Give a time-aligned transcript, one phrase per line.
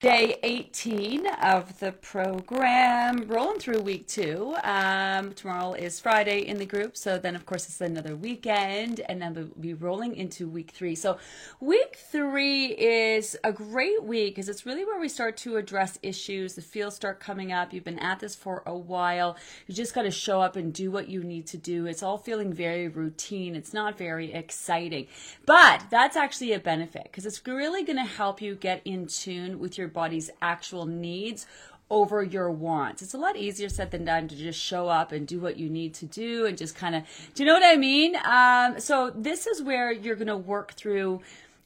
[0.00, 4.56] Day 18 of the program, rolling through week two.
[4.64, 9.20] Um, tomorrow is Friday in the group, so then, of course, it's another weekend, and
[9.20, 10.94] then we'll be rolling into week three.
[10.94, 11.18] So,
[11.60, 16.54] week three is a great week because it's really where we start to address issues.
[16.54, 17.74] The feels start coming up.
[17.74, 19.36] You've been at this for a while.
[19.66, 21.84] You just got to show up and do what you need to do.
[21.84, 25.08] It's all feeling very routine, it's not very exciting,
[25.44, 29.58] but that's actually a benefit because it's really going to help you get in tune
[29.58, 31.46] with your body's actual needs
[31.90, 33.02] over your wants.
[33.02, 35.68] It's a lot easier said than done to just show up and do what you
[35.68, 37.02] need to do and just kind of,
[37.34, 38.16] do you know what I mean?
[38.24, 41.20] Um, so this is where you're going to work through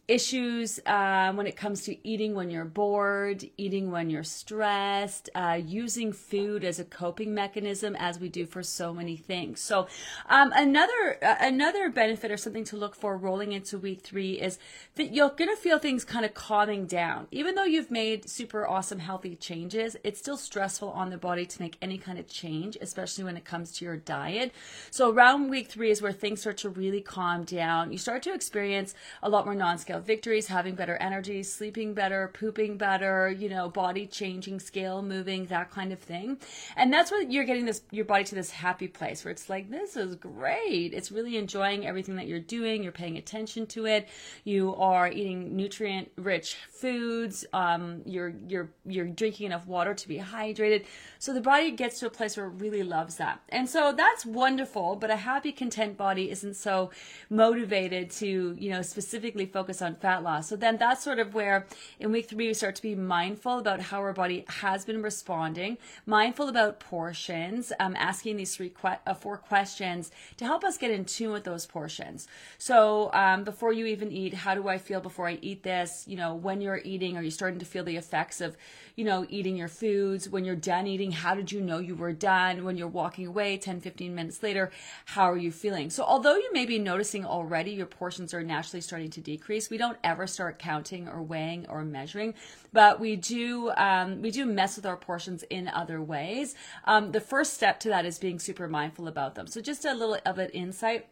[0.06, 5.58] issues uh, when it comes to eating when you're bored, eating when you're stressed, uh,
[5.64, 9.60] using food as a coping mechanism, as we do for so many things.
[9.60, 9.86] So,
[10.28, 14.58] um, another uh, another benefit or something to look for rolling into week three is
[14.96, 17.26] that you're gonna feel things kind of calming down.
[17.30, 21.62] Even though you've made super awesome healthy changes, it's still stressful on the body to
[21.62, 24.52] make any kind of change, especially when it comes to your diet.
[24.90, 27.90] So, around week three is where things start to really calm down.
[27.90, 32.76] You start to experience a lot more non-scale victories, having better energy, sleeping better, pooping
[32.76, 36.38] better, you know, body changing, scale moving, that kind of thing.
[36.76, 39.70] And that's what you're getting this your body to this happy place where it's like
[39.70, 40.92] this is great.
[40.92, 42.82] It's really enjoying everything that you're doing.
[42.82, 44.08] You're paying attention to it.
[44.44, 47.44] You are eating nutrient rich foods.
[47.52, 50.84] Um, you're you're you're drinking enough water to be hydrated.
[51.18, 53.40] So the body gets to a place where it really loves that.
[53.48, 56.90] And so that's wonderful, but a happy content body isn't so
[57.30, 60.48] motivated to, you know, specifically focus on fat loss.
[60.48, 61.66] So then that's sort of where
[62.00, 65.78] in week three we start to be mindful about how our body has been responding,
[66.06, 70.90] mindful about portions, um, asking these three que- uh, four questions to help us get
[70.90, 72.26] in tune with those portions.
[72.58, 76.04] So um, before you even eat, how do I feel before I eat this?
[76.08, 78.56] You know, when you're eating, are you starting to feel the effects of,
[78.96, 80.28] you know, eating your foods?
[80.28, 82.64] When you're done eating, how did you know you were done?
[82.64, 84.70] When you're walking away 10, 15 minutes later,
[85.06, 85.90] how are you feeling?
[85.90, 89.78] So although you may be noticing already your portions are naturally starting to decrease, we
[89.78, 92.34] don't ever start counting or weighing or measuring,
[92.72, 96.54] but we do um, we do mess with our portions in other ways.
[96.84, 99.46] Um, the first step to that is being super mindful about them.
[99.46, 101.08] So just a little of an insight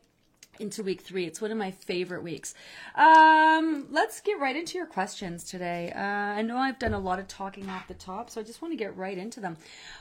[0.60, 1.24] into week three.
[1.24, 2.54] It's one of my favorite weeks.
[2.94, 5.90] Um, let's get right into your questions today.
[5.96, 8.60] Uh, I know I've done a lot of talking off the top, so I just
[8.60, 9.56] want to get right into them.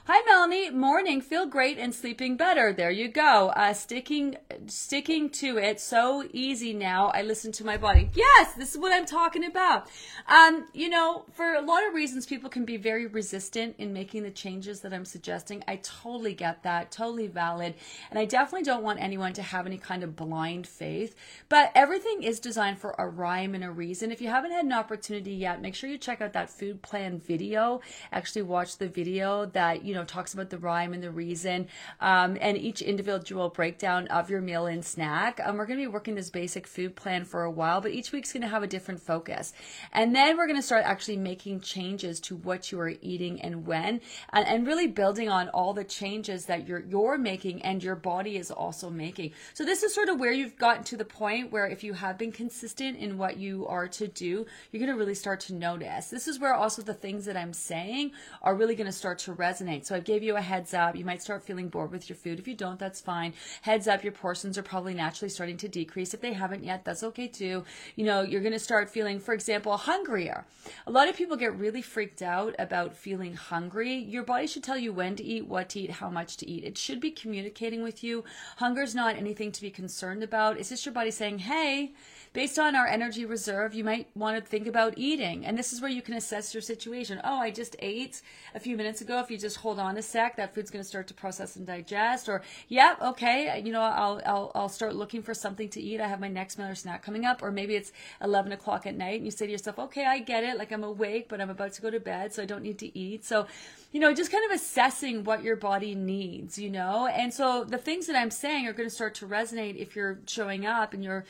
[0.08, 0.70] Hi, Melanie.
[0.70, 1.22] Morning.
[1.22, 2.74] Feel great and sleeping better.
[2.74, 3.54] There you go.
[3.56, 4.36] Uh, sticking,
[4.68, 5.80] sticking to it.
[5.80, 7.08] So easy now.
[7.14, 8.10] I listen to my body.
[8.14, 9.88] Yes, this is what I'm talking about.
[10.28, 14.24] Um, you know, for a lot of reasons, people can be very resistant in making
[14.24, 15.64] the changes that I'm suggesting.
[15.66, 16.92] I totally get that.
[16.92, 17.76] Totally valid.
[18.10, 21.14] And I definitely don't want anyone to have any kind of blind blind faith.
[21.50, 24.12] But everything is designed for a rhyme and a reason.
[24.12, 27.20] If you haven't had an opportunity yet, make sure you check out that food plan
[27.20, 27.82] video.
[28.12, 31.68] Actually, watch the video that you know talks about the rhyme and the reason,
[32.00, 35.40] um, and each individual breakdown of your meal and snack.
[35.44, 38.12] Um, we're going to be working this basic food plan for a while, but each
[38.12, 39.54] week's going to have a different focus,
[39.94, 43.68] and then we're going to start actually making changes to what you are eating and
[43.68, 44.02] when,
[44.34, 48.38] and, and really building on all the changes that you're you're making and your body
[48.38, 49.34] is also making.
[49.54, 52.18] So this is sort of where you've gotten to the point where if you have
[52.18, 56.08] been consistent in what you are to do, you're going to really start to notice.
[56.08, 59.34] This is where also the things that I'm saying are really going to start to
[59.34, 59.86] resonate.
[59.86, 60.96] So I gave you a heads up.
[60.96, 62.40] You might start feeling bored with your food.
[62.40, 63.34] If you don't, that's fine.
[63.62, 66.14] Heads up, your portions are probably naturally starting to decrease.
[66.14, 67.64] If they haven't yet, that's okay too.
[67.96, 70.46] You know, you're going to start feeling, for example, hungrier.
[70.88, 73.94] A lot of people get really freaked out about feeling hungry.
[73.94, 76.64] Your body should tell you when to eat, what to eat, how much to eat.
[76.64, 78.24] It should be communicating with you.
[78.58, 80.58] Hunger is not anything to be concerned about.
[80.58, 81.92] It's just your body saying, hey,
[82.34, 85.46] based on our energy reserve, you might want to think about eating.
[85.46, 87.22] And this is where you can assess your situation.
[87.24, 88.22] Oh, I just ate
[88.54, 89.20] a few minutes ago.
[89.20, 91.66] If you just hold on a sec, that food's going to start to process and
[91.66, 92.30] digest.
[92.30, 96.02] Or, yep, yeah, okay, you know, I'll, I'll, I'll start looking for something to eat.
[96.02, 97.42] I have my next meal or snack coming up.
[97.42, 100.44] Or maybe it's 11 o'clock at night and you say to yourself, okay, I get
[100.44, 100.58] it.
[100.58, 102.98] Like I'm awake, but I'm about to go to bed, so I don't need to
[102.98, 103.26] eat.
[103.26, 103.48] So,
[103.94, 107.08] you know, just kind of assessing what your body needs, you know?
[107.08, 110.02] And so the things that I'm saying are going to start to resonate if you're
[110.02, 111.26] you're showing up and you're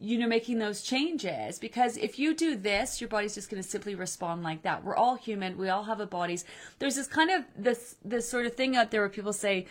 [0.00, 1.58] you know making those changes.
[1.58, 4.84] Because if you do this your body's just going to simply respond like that.
[4.84, 5.56] We're all human.
[5.56, 6.44] We all have a bodies.
[6.78, 9.66] There's this kind of this this sort of thing out there where people say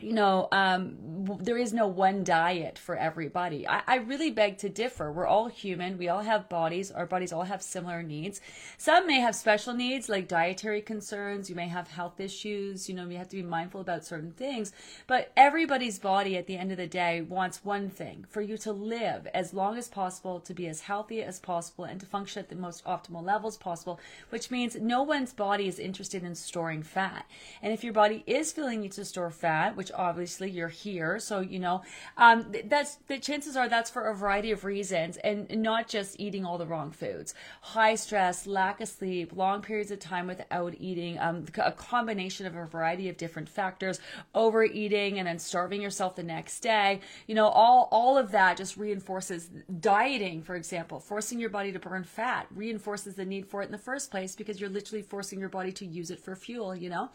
[0.00, 0.96] you know, um,
[1.40, 3.68] there is no one diet for everybody.
[3.68, 5.12] I, I, really beg to differ.
[5.12, 5.98] We're all human.
[5.98, 6.90] We all have bodies.
[6.90, 8.40] Our bodies all have similar needs.
[8.78, 11.50] Some may have special needs like dietary concerns.
[11.50, 12.88] You may have health issues.
[12.88, 14.72] You know, you have to be mindful about certain things.
[15.06, 18.72] But everybody's body at the end of the day wants one thing for you to
[18.72, 22.48] live as long as possible, to be as healthy as possible, and to function at
[22.48, 24.00] the most optimal levels possible,
[24.30, 27.26] which means no one's body is interested in storing fat.
[27.62, 31.18] And if your body is feeling you to store fat, that, which obviously you're here.
[31.18, 31.82] So, you know,
[32.16, 36.44] um, that's the chances are that's for a variety of reasons and not just eating
[36.44, 37.34] all the wrong foods.
[37.60, 42.56] High stress, lack of sleep, long periods of time without eating, um, a combination of
[42.56, 44.00] a variety of different factors,
[44.34, 47.00] overeating and then starving yourself the next day.
[47.26, 49.48] You know, all, all of that just reinforces
[49.80, 53.72] dieting, for example, forcing your body to burn fat reinforces the need for it in
[53.72, 56.90] the first place because you're literally forcing your body to use it for fuel, you
[56.90, 57.10] know?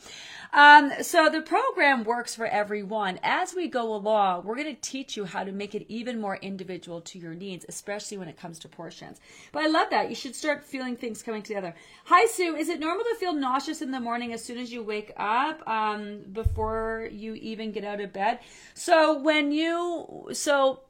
[0.54, 3.20] Um, so the program works for for everyone.
[3.24, 6.38] As we go along, we're going to teach you how to make it even more
[6.38, 9.20] individual to your needs, especially when it comes to portions.
[9.52, 10.10] But I love that.
[10.10, 11.74] You should start feeling things coming together.
[12.06, 12.56] Hi, Sue.
[12.56, 15.68] Is it normal to feel nauseous in the morning as soon as you wake up
[15.68, 18.38] um, before you even get out of bed?
[18.76, 20.82] So when you, so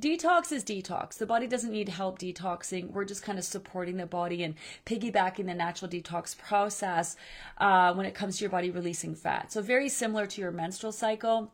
[0.00, 1.18] detox is detox.
[1.18, 2.90] The body doesn't need help detoxing.
[2.90, 4.54] We're just kind of supporting the body and
[4.86, 7.16] piggybacking the natural detox process
[7.58, 9.52] uh, when it comes to your body releasing fat.
[9.52, 11.52] So, very similar to your menstrual cycle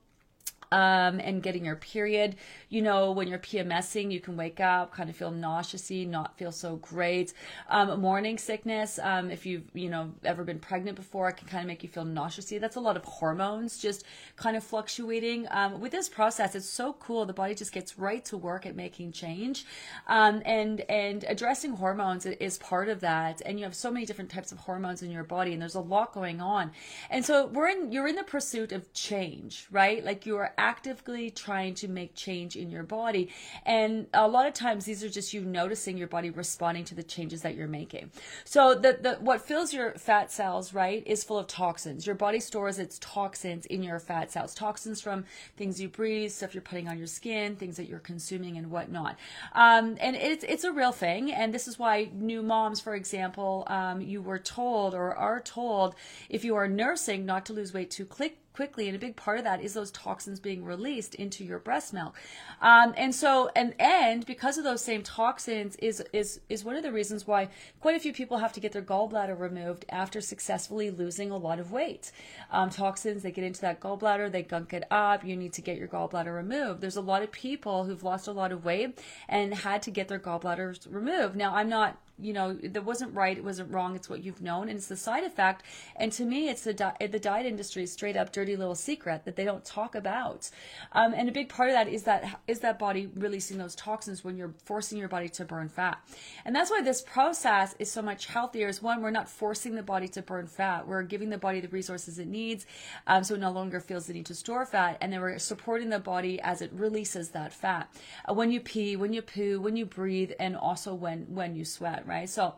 [0.72, 2.36] um, and getting your period.
[2.68, 6.52] You know, when you're PMSing, you can wake up, kind of feel nauseousy, not feel
[6.52, 7.32] so great.
[7.68, 11.62] Um, morning sickness, um, if you've, you know, ever been pregnant before, it can kind
[11.62, 12.60] of make you feel nauseousy.
[12.60, 14.04] That's a lot of hormones just
[14.36, 15.46] kind of fluctuating.
[15.50, 17.24] Um, with this process, it's so cool.
[17.26, 19.64] The body just gets right to work at making change.
[20.06, 23.42] Um, and, and addressing hormones is part of that.
[23.44, 25.80] And you have so many different types of hormones in your body and there's a
[25.80, 26.72] lot going on.
[27.10, 30.04] And so we're in, you're in the pursuit of change, right?
[30.04, 33.30] Like you are actively trying to make change in your body.
[33.64, 37.02] And a lot of times these are just you noticing your body responding to the
[37.02, 38.10] changes that you're making.
[38.44, 42.06] So the, the what fills your fat cells, right, is full of toxins.
[42.06, 44.54] Your body stores its toxins in your fat cells.
[44.54, 45.24] Toxins from
[45.56, 49.16] things you breathe, stuff you're putting on your skin, things that you're consuming and whatnot.
[49.52, 51.32] Um, and it's it's a real thing.
[51.32, 55.94] And this is why new moms, for example, um, you were told or are told
[56.28, 59.36] if you are nursing not to lose weight too quick quickly and a big part
[59.36, 62.16] of that is those toxins being released into your breast milk.
[62.62, 66.82] Um, and so and and because of those same toxins is is is one of
[66.82, 67.48] the reasons why
[67.80, 71.60] quite a few people have to get their gallbladder removed after successfully losing a lot
[71.60, 72.12] of weight.
[72.50, 75.76] Um, toxins they get into that gallbladder they gunk it up you need to get
[75.76, 76.80] your gallbladder removed.
[76.80, 78.98] There's a lot of people who've lost a lot of weight
[79.28, 81.36] and had to get their gallbladders removed.
[81.36, 84.68] Now i'm not you know that wasn't right it wasn't wrong it's what you've known
[84.68, 85.62] and it's the side effect.
[85.96, 89.44] And to me it's the di- the diet industry straight up little secret that they
[89.44, 90.50] don't talk about.
[90.92, 94.22] Um, and a big part of that is that is that body releasing those toxins
[94.22, 95.98] when you're forcing your body to burn fat.
[96.44, 99.82] And that's why this process is so much healthier is one we're not forcing the
[99.82, 100.86] body to burn fat.
[100.86, 102.66] We're giving the body the resources it needs
[103.06, 104.98] um, so it no longer feels the need to store fat.
[105.00, 107.90] And then we're supporting the body as it releases that fat.
[108.28, 111.64] Uh, when you pee when you poo when you breathe and also when when you
[111.64, 112.28] sweat right?
[112.28, 112.54] So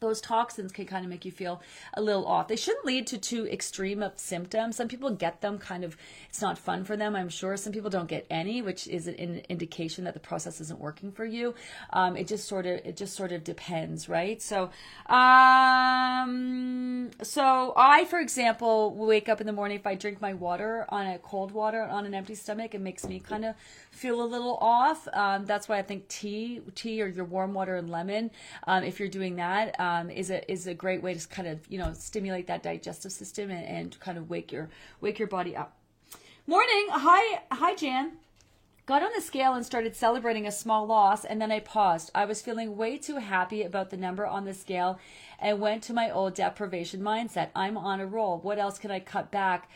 [0.00, 1.62] those toxins can kind of make you feel
[1.94, 2.48] a little off.
[2.48, 4.76] They shouldn't lead to too extreme of symptoms.
[4.76, 5.96] Some people get them kind of,
[6.28, 7.56] it's not fun for them, I'm sure.
[7.56, 11.24] Some people don't get any, which is an indication that the process isn't working for
[11.24, 11.54] you.
[11.92, 14.40] Um, it just sort of, it just sort of depends, right?
[14.40, 14.70] So,
[15.06, 20.86] um, so I, for example, wake up in the morning if I drink my water
[20.88, 23.54] on a cold water on an empty stomach, it makes me kind of
[23.98, 25.08] feel a little off.
[25.12, 28.30] Um, that's why I think tea, tea or your warm water and lemon,
[28.66, 31.60] um, if you're doing that, um, is a is a great way to kind of
[31.68, 34.68] you know stimulate that digestive system and, and kind of wake your
[35.00, 35.76] wake your body up.
[36.46, 38.12] Morning, hi hi Jan.
[38.86, 42.10] Got on the scale and started celebrating a small loss, and then I paused.
[42.14, 44.98] I was feeling way too happy about the number on the scale
[45.38, 47.50] and went to my old deprivation mindset.
[47.54, 48.38] I'm on a roll.
[48.38, 49.68] What else can I cut back?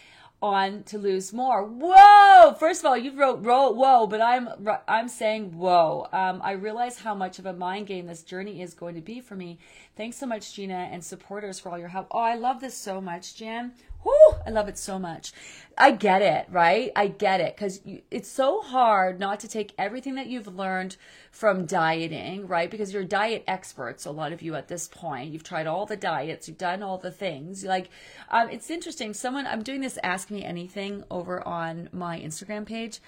[0.42, 1.64] On to lose more.
[1.64, 2.54] Whoa!
[2.58, 4.48] First of all, you wrote whoa, but I'm
[4.88, 6.08] I'm saying whoa.
[6.12, 9.20] Um, I realize how much of a mind game this journey is going to be
[9.20, 9.58] for me.
[9.96, 12.08] Thanks so much, Gina, and supporters for all your help.
[12.10, 13.72] Oh, I love this so much, Jan.
[14.02, 15.32] Whew, I love it so much.
[15.78, 16.90] I get it, right?
[16.94, 17.80] I get it because
[18.10, 20.96] it's so hard not to take everything that you've learned
[21.30, 22.70] from dieting, right?
[22.70, 25.32] Because you're diet experts, a lot of you at this point.
[25.32, 27.64] You've tried all the diets, you've done all the things.
[27.64, 27.90] Like,
[28.30, 29.14] um, it's interesting.
[29.14, 33.00] Someone, I'm doing this Ask Me Anything over on my Instagram page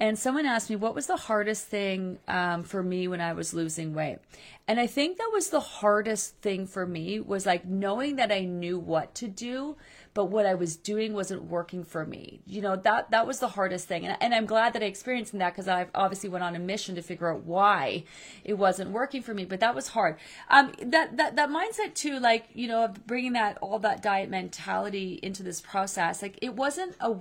[0.00, 3.54] and someone asked me what was the hardest thing um, for me when I was
[3.54, 4.18] losing weight.
[4.66, 8.40] And I think that was the hardest thing for me was like knowing that I
[8.40, 9.76] knew what to do,
[10.14, 12.40] but what I was doing wasn't working for me.
[12.46, 14.06] You know, that that was the hardest thing.
[14.06, 16.94] And, and I'm glad that I experienced that because I've obviously went on a mission
[16.94, 18.04] to figure out why
[18.44, 19.44] it wasn't working for me.
[19.44, 20.16] But that was hard.
[20.48, 25.18] Um, that that that mindset too, like you know, bringing that all that diet mentality
[25.22, 27.16] into this process, like it wasn't a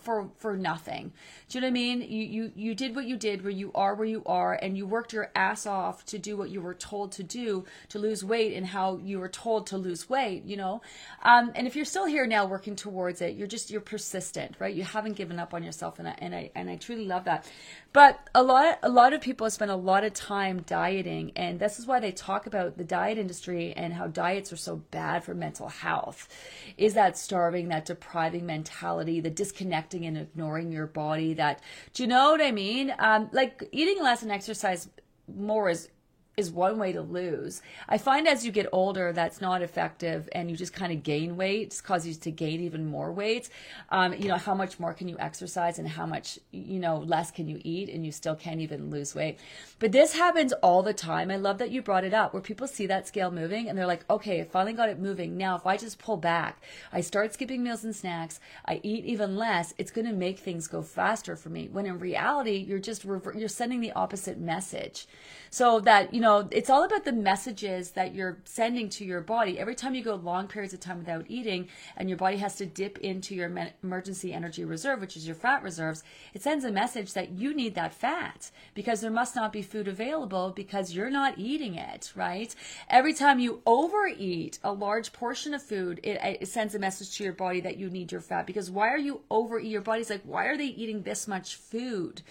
[0.00, 1.12] for for nothing.
[1.48, 2.02] Do you know what I mean?
[2.02, 4.86] You you you did what you did where you are where you are and you
[4.86, 8.54] worked your ass off to do what you were told to do to lose weight
[8.54, 10.82] and how you were told to lose weight, you know?
[11.22, 14.74] Um, and if you're still here now working towards it, you're just you're persistent, right?
[14.74, 17.48] You haven't given up on yourself and I, and I and I truly love that.
[17.92, 21.78] But a lot a lot of people spend a lot of time dieting and this
[21.78, 25.34] is why they talk about the diet industry and how diets are so bad for
[25.34, 26.28] mental health.
[26.76, 31.60] Is that starving, that depriving mentality, the disconnecting and ignoring your body that
[31.92, 32.94] do you know what I mean?
[32.98, 34.88] Um, like eating less and exercise
[35.28, 35.88] more is
[36.36, 37.60] is one way to lose.
[37.88, 41.36] I find as you get older, that's not effective, and you just kind of gain
[41.36, 41.68] weight.
[41.68, 43.50] It's causes you to gain even more weight.
[43.90, 47.30] Um, you know, how much more can you exercise, and how much you know less
[47.30, 49.38] can you eat, and you still can't even lose weight.
[49.78, 51.30] But this happens all the time.
[51.30, 53.86] I love that you brought it up, where people see that scale moving, and they're
[53.86, 55.36] like, okay, I finally got it moving.
[55.36, 59.36] Now, if I just pull back, I start skipping meals and snacks, I eat even
[59.36, 61.68] less, it's going to make things go faster for me.
[61.70, 65.06] When in reality, you're just rever- you're sending the opposite message.
[65.50, 69.20] So that you know know, it's all about the messages that you're sending to your
[69.20, 69.58] body.
[69.58, 72.66] Every time you go long periods of time without eating and your body has to
[72.66, 73.50] dip into your
[73.82, 76.02] emergency energy reserve, which is your fat reserves,
[76.34, 79.88] it sends a message that you need that fat because there must not be food
[79.88, 82.54] available because you're not eating it, right?
[82.88, 87.24] Every time you overeat a large portion of food, it, it sends a message to
[87.24, 89.70] your body that you need your fat because why are you overeat?
[89.70, 92.22] Your body's like, why are they eating this much food?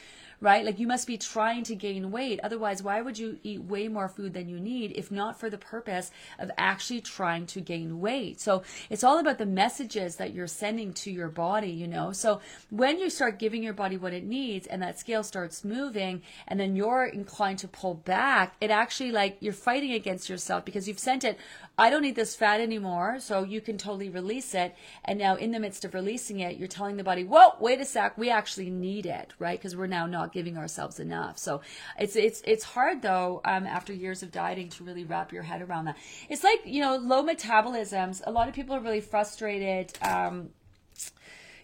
[0.41, 0.65] Right?
[0.65, 2.39] Like you must be trying to gain weight.
[2.43, 5.57] Otherwise, why would you eat way more food than you need if not for the
[5.57, 8.39] purpose of actually trying to gain weight?
[8.39, 12.11] So it's all about the messages that you're sending to your body, you know?
[12.11, 16.21] So when you start giving your body what it needs and that scale starts moving
[16.47, 20.87] and then you're inclined to pull back, it actually like you're fighting against yourself because
[20.87, 21.37] you've sent it,
[21.77, 24.75] I don't need this fat anymore, so you can totally release it.
[25.05, 27.85] And now, in the midst of releasing it, you're telling the body, "Whoa, wait a
[27.85, 29.57] sec, we actually need it, right?
[29.57, 31.61] Because we're now not giving ourselves enough." So
[31.99, 35.61] it's it's it's hard though, um, after years of dieting, to really wrap your head
[35.61, 35.97] around that.
[36.29, 38.21] It's like you know, low metabolisms.
[38.25, 39.97] A lot of people are really frustrated.
[40.01, 40.49] Um,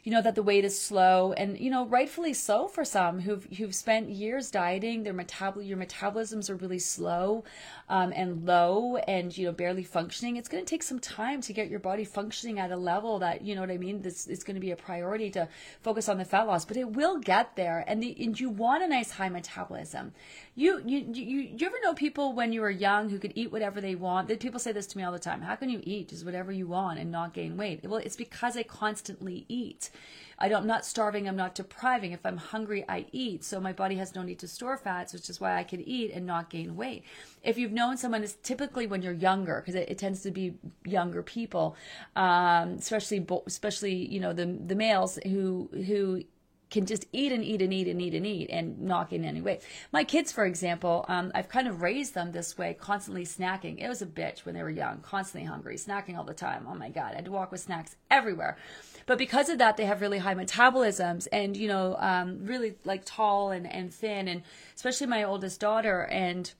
[0.05, 3.45] you know that the weight is slow and you know rightfully so for some who've
[3.57, 5.01] who've spent years dieting.
[5.01, 7.43] Their metabol your metabolisms are really slow
[7.89, 10.37] um, and low and you know barely functioning.
[10.37, 13.41] It's going to take some time to get your body functioning at a level that
[13.41, 14.03] you know what i mean?
[14.03, 15.49] This is going to be a priority to
[15.81, 17.83] focus on the fat loss but it will get there.
[17.87, 20.13] And the and you want a nice high metabolism.
[20.53, 23.81] You you you you ever know people when you were young who could eat whatever
[23.81, 24.27] they want?
[24.27, 26.51] That people say this to me all the time how can you eat just whatever
[26.51, 27.83] you want and not gain weight?
[27.83, 29.89] Well it's because i constantly eat
[30.37, 32.11] I I'm not starving, I'm not depriving.
[32.11, 33.43] If I'm hungry, I eat.
[33.43, 36.11] So my body has no need to store fats, which is why I can eat
[36.11, 37.03] and not gain weight.
[37.43, 40.55] If you've known someone, is typically when you're younger, because it, it, tends to be
[40.85, 41.75] younger people,
[42.15, 46.23] um, especially especially you know the the males who who
[46.69, 49.41] can just eat and eat and eat and eat and eat and not gain any
[49.41, 49.61] weight.
[49.93, 53.81] My kids, for example, um, I've kind of raised them this way, constantly snacking.
[53.81, 56.65] It was a bitch when they were young, constantly hungry, snacking all the time.
[56.69, 58.57] Oh my God, I had to walk with snacks everywhere.
[59.05, 63.03] But because of that, they have really high metabolisms and, you know, um, really like
[63.05, 64.27] tall and, and thin.
[64.27, 64.41] And
[64.75, 66.01] especially my oldest daughter.
[66.01, 66.51] And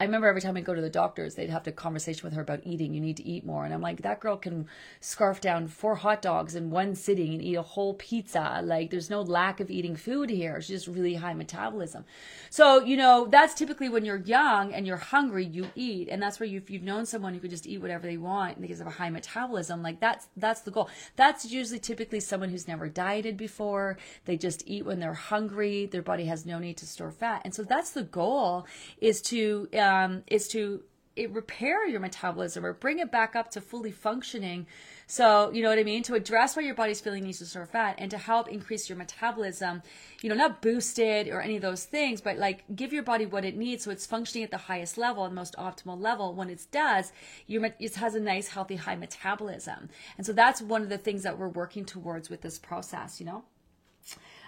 [0.00, 2.42] I remember every time I go to the doctors, they'd have to conversation with her
[2.42, 2.94] about eating.
[2.94, 4.66] You need to eat more, and I'm like, that girl can
[5.00, 8.60] scarf down four hot dogs in one sitting and eat a whole pizza.
[8.64, 10.60] Like, there's no lack of eating food here.
[10.60, 12.04] She's just really high metabolism.
[12.50, 16.40] So, you know, that's typically when you're young and you're hungry, you eat, and that's
[16.40, 18.86] where you, if you've known someone who could just eat whatever they want because of
[18.86, 20.88] a high metabolism, like that's that's the goal.
[21.16, 23.98] That's usually typically someone who's never dieted before.
[24.24, 25.86] They just eat when they're hungry.
[25.86, 28.66] Their body has no need to store fat, and so that's the goal
[29.00, 30.82] is to um, is to
[31.18, 34.66] it repair your metabolism or bring it back up to fully functioning.
[35.08, 36.02] So, you know what I mean?
[36.04, 38.96] To address why your body's feeling needs to store fat and to help increase your
[38.96, 39.82] metabolism,
[40.22, 43.26] you know, not boost it or any of those things, but like give your body
[43.26, 46.34] what it needs so it's functioning at the highest level and most optimal level.
[46.34, 47.12] When it does,
[47.46, 49.88] your, it has a nice, healthy, high metabolism.
[50.16, 53.26] And so that's one of the things that we're working towards with this process, you
[53.26, 53.44] know?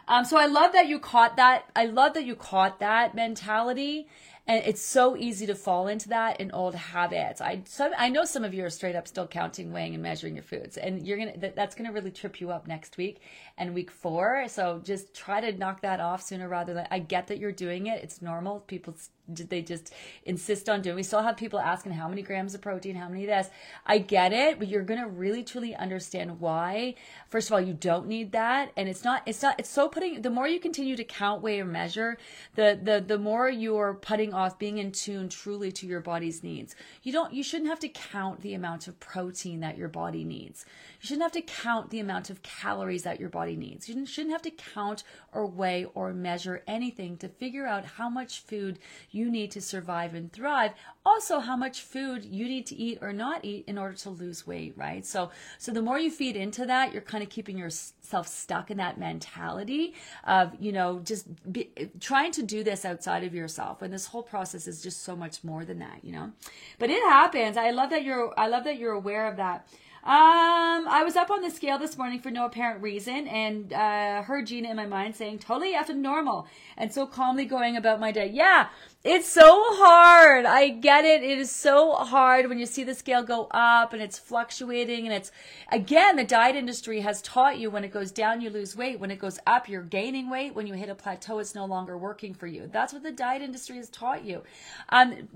[0.08, 1.70] Um, so I love that you caught that.
[1.76, 4.08] I love that you caught that mentality
[4.46, 7.40] and it's so easy to fall into that in old habits.
[7.40, 10.34] I some I know some of you are straight up still counting, weighing, and measuring
[10.34, 13.20] your foods, and you're gonna that, that's gonna really trip you up next week
[13.60, 14.46] and week four.
[14.48, 16.88] So just try to knock that off sooner rather than.
[16.90, 18.60] I get that you're doing it; it's normal.
[18.60, 18.94] People
[19.28, 19.92] they just
[20.24, 20.96] insist on doing.
[20.96, 23.48] We still have people asking how many grams of protein, how many this.
[23.86, 26.94] I get it, but you're gonna really truly understand why.
[27.28, 29.22] First of all, you don't need that, and it's not.
[29.26, 29.58] It's not.
[29.58, 30.22] It's so putting.
[30.22, 32.18] The more you continue to count, weigh, or measure,
[32.54, 36.74] the the the more you're putting off being in tune truly to your body's needs.
[37.02, 37.32] You don't.
[37.32, 40.64] You shouldn't have to count the amount of protein that your body needs.
[41.00, 43.88] You shouldn't have to count the amount of calories that your body needs.
[43.88, 45.02] You shouldn't have to count
[45.32, 48.78] or weigh or measure anything to figure out how much food
[49.10, 50.72] you need to survive and thrive.
[51.06, 54.46] Also, how much food you need to eat or not eat in order to lose
[54.46, 55.06] weight, right?
[55.06, 58.76] So, so the more you feed into that, you're kind of keeping yourself stuck in
[58.76, 63.80] that mentality of, you know, just be, trying to do this outside of yourself.
[63.80, 66.32] And this whole process is just so much more than that, you know.
[66.78, 67.56] But it happens.
[67.56, 68.38] I love that you're.
[68.38, 69.66] I love that you're aware of that.
[70.02, 74.22] Um, I was up on the scale this morning for no apparent reason and uh,
[74.22, 76.46] heard Gina in my mind saying, totally effing normal,
[76.78, 78.26] and so calmly going about my day.
[78.32, 78.68] Yeah,
[79.02, 80.44] it's so hard.
[80.44, 81.22] I get it.
[81.22, 85.06] It is so hard when you see the scale go up and it's fluctuating.
[85.06, 85.32] And it's,
[85.72, 89.00] again, the diet industry has taught you when it goes down, you lose weight.
[89.00, 90.54] When it goes up, you're gaining weight.
[90.54, 92.68] When you hit a plateau, it's no longer working for you.
[92.70, 94.42] That's what the diet industry has taught you.
[94.90, 95.28] Um,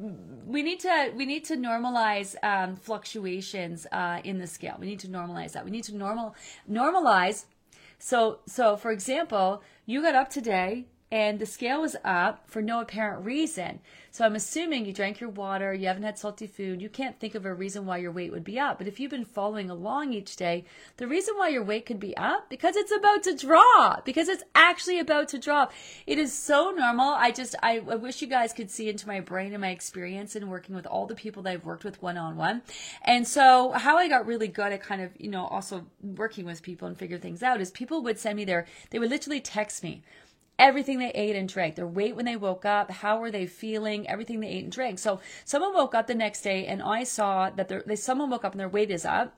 [0.46, 4.76] we need to, we need to normalize, um, fluctuations, uh, in the scale.
[4.78, 5.64] We need to normalize that.
[5.64, 6.36] We need to normal,
[6.70, 7.46] normalize.
[7.98, 12.80] So, so for example, you got up today and the scale was up for no
[12.80, 13.78] apparent reason.
[14.10, 17.36] So I'm assuming you drank your water, you haven't had salty food, you can't think
[17.36, 18.78] of a reason why your weight would be up.
[18.78, 20.64] But if you've been following along each day,
[20.96, 24.42] the reason why your weight could be up because it's about to drop, because it's
[24.56, 25.72] actually about to drop.
[26.04, 27.10] It is so normal.
[27.10, 30.34] I just I, I wish you guys could see into my brain and my experience
[30.34, 32.62] in working with all the people that I've worked with one on one.
[33.02, 36.60] And so how I got really good at kind of, you know, also working with
[36.60, 39.84] people and figure things out is people would send me their they would literally text
[39.84, 40.02] me
[40.58, 44.08] everything they ate and drank, their weight when they woke up, how were they feeling,
[44.08, 44.98] everything they ate and drank.
[44.98, 48.52] So someone woke up the next day and I saw that they, someone woke up
[48.52, 49.34] and their weight is up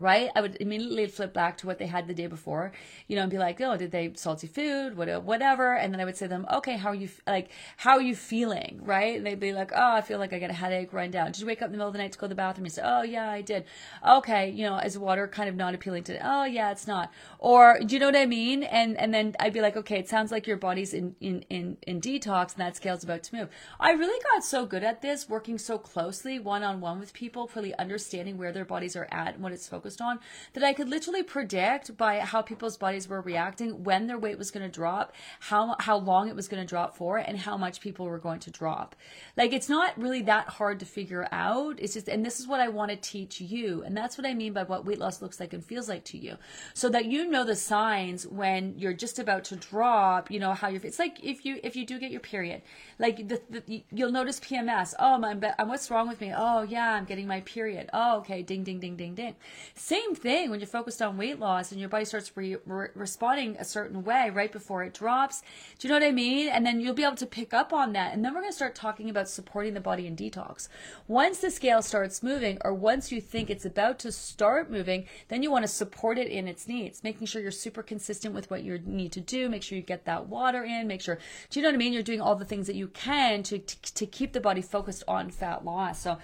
[0.00, 0.30] right?
[0.34, 2.72] I would immediately flip back to what they had the day before,
[3.06, 5.74] you know, and be like, oh, did they salty food, uh, whatever?
[5.74, 8.16] And then I would say to them, okay, how are you, like, how are you
[8.16, 9.16] feeling, right?
[9.16, 11.32] And they'd be like, oh, I feel like I got a headache, run down.
[11.32, 12.64] Did you wake up in the middle of the night to go to the bathroom?
[12.64, 13.64] You say, oh, yeah, I did.
[14.08, 17.12] Okay, you know, is water kind of not appealing to, oh, yeah, it's not.
[17.38, 18.62] Or, do you know what I mean?
[18.62, 21.76] And, and then I'd be like, okay, it sounds like your body's in, in, in,
[21.86, 23.48] in detox and that scale's about to move.
[23.78, 27.50] I really got so good at this, working so closely one on one with people,
[27.54, 30.20] really understanding where their bodies are at and what it's focused focused on
[30.52, 34.50] that I could literally predict by how people's bodies were reacting when their weight was
[34.50, 37.80] going to drop, how how long it was going to drop for, and how much
[37.80, 38.94] people were going to drop.
[39.36, 41.78] Like it's not really that hard to figure out.
[41.78, 43.82] It's just and this is what I want to teach you.
[43.82, 46.18] And that's what I mean by what weight loss looks like and feels like to
[46.18, 46.36] you.
[46.74, 50.68] So that you know the signs when you're just about to drop, you know how
[50.68, 52.62] you're it's like if you if you do get your period.
[52.98, 54.94] Like the, the you'll notice PMS.
[54.98, 56.32] Oh, my what's wrong with me?
[56.36, 57.88] Oh, yeah, I'm getting my period.
[57.92, 59.34] Oh, okay, ding ding ding ding ding.
[59.80, 63.56] Same thing when you're focused on weight loss and your body starts re- re- responding
[63.58, 65.40] a certain way right before it drops.
[65.78, 66.50] Do you know what I mean?
[66.50, 68.12] And then you'll be able to pick up on that.
[68.12, 70.68] And then we're going to start talking about supporting the body in detox.
[71.08, 75.42] Once the scale starts moving, or once you think it's about to start moving, then
[75.42, 78.62] you want to support it in its needs, making sure you're super consistent with what
[78.62, 79.48] you need to do.
[79.48, 80.88] Make sure you get that water in.
[80.88, 81.94] Make sure, do you know what I mean?
[81.94, 85.04] You're doing all the things that you can to, to, to keep the body focused
[85.08, 86.02] on fat loss.
[86.02, 86.18] So,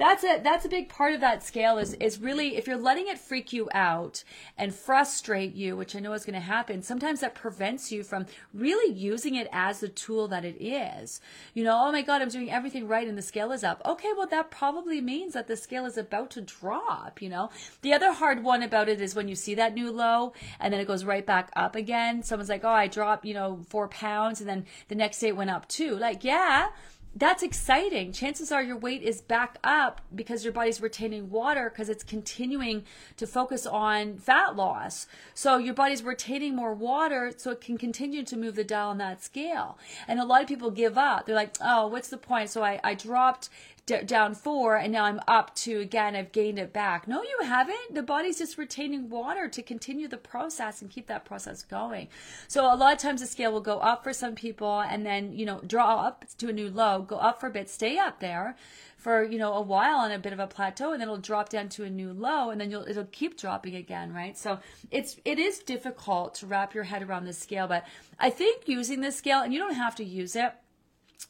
[0.00, 3.06] that's a that's a big part of that scale is is really if you're letting
[3.06, 4.24] it freak you out
[4.56, 8.24] and frustrate you which i know is going to happen sometimes that prevents you from
[8.54, 11.20] really using it as the tool that it is.
[11.52, 13.82] You know oh my god i'm doing everything right and the scale is up.
[13.84, 17.50] Okay well that probably means that the scale is about to drop you know?
[17.82, 20.80] The other hard one about it is when you see that new low and then
[20.80, 22.22] it goes right back up again.
[22.22, 25.36] Someone's like oh i dropped you know four pounds and then the next day it
[25.36, 26.68] went up too." like yeah
[27.14, 28.12] that's exciting.
[28.12, 32.84] Chances are your weight is back up because your body's retaining water because it's continuing
[33.16, 35.06] to focus on fat loss.
[35.34, 38.98] So your body's retaining more water so it can continue to move the dial on
[38.98, 39.76] that scale.
[40.06, 41.26] And a lot of people give up.
[41.26, 42.50] They're like, oh, what's the point?
[42.50, 43.48] So I, I dropped
[43.90, 47.08] d- down four and now I'm up to again, I've gained it back.
[47.08, 47.94] No, you haven't.
[47.94, 52.08] The body's just retaining water to continue the process and keep that process going.
[52.46, 55.32] So a lot of times the scale will go up for some people and then,
[55.32, 58.20] you know, draw up to a new low, go up for a bit, stay up
[58.20, 58.56] there
[58.96, 61.48] for you know a while on a bit of a plateau and then it'll drop
[61.48, 64.58] down to a new low and then you'll it'll keep dropping again right so
[64.90, 67.86] it's it is difficult to wrap your head around this scale but
[68.18, 70.52] i think using this scale and you don't have to use it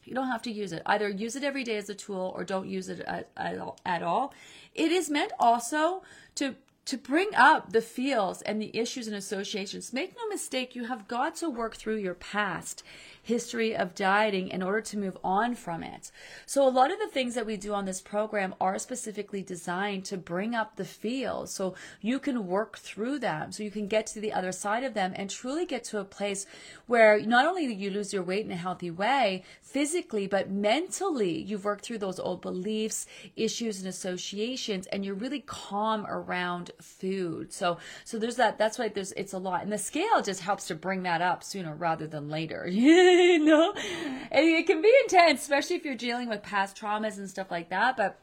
[0.04, 0.82] You don't have to use it.
[0.86, 4.02] Either use it every day as a tool or don't use it at, at, at
[4.02, 4.32] all.
[4.74, 6.02] It is meant also
[6.36, 6.54] to
[6.90, 9.92] to bring up the feels and the issues and associations.
[9.92, 12.82] Make no mistake, you have got to work through your past
[13.22, 16.10] history of dieting in order to move on from it.
[16.46, 20.04] So a lot of the things that we do on this program are specifically designed
[20.06, 24.06] to bring up the feels so you can work through them, so you can get
[24.08, 26.46] to the other side of them and truly get to a place
[26.86, 31.40] where not only do you lose your weight in a healthy way physically, but mentally
[31.40, 37.52] you've worked through those old beliefs, issues and associations and you're really calm around food.
[37.52, 39.62] So so there's that that's why there's it's a lot.
[39.62, 42.66] And the scale just helps to bring that up sooner rather than later.
[42.68, 43.72] you know?
[44.30, 47.70] And it can be intense, especially if you're dealing with past traumas and stuff like
[47.70, 47.96] that.
[47.96, 48.18] But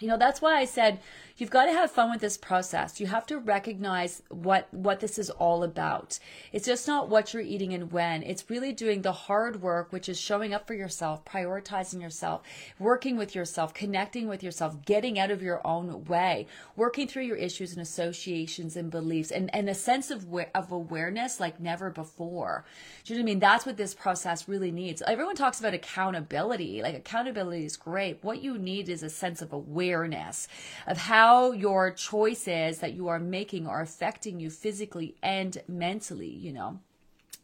[0.00, 1.00] you know, that's why I said
[1.40, 3.00] You've got to have fun with this process.
[3.00, 6.18] You have to recognize what what this is all about.
[6.52, 8.22] It's just not what you're eating and when.
[8.22, 12.42] It's really doing the hard work, which is showing up for yourself, prioritizing yourself,
[12.78, 17.38] working with yourself, connecting with yourself, getting out of your own way, working through your
[17.38, 22.66] issues and associations and beliefs and, and a sense of of awareness like never before.
[23.04, 23.40] Do you know what I mean?
[23.40, 25.02] That's what this process really needs.
[25.06, 26.82] Everyone talks about accountability.
[26.82, 28.18] Like accountability is great.
[28.20, 30.46] What you need is a sense of awareness
[30.86, 36.28] of how how your choices that you are making are affecting you physically and mentally,
[36.28, 36.80] you know.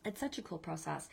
[0.05, 1.09] It's such a cool process.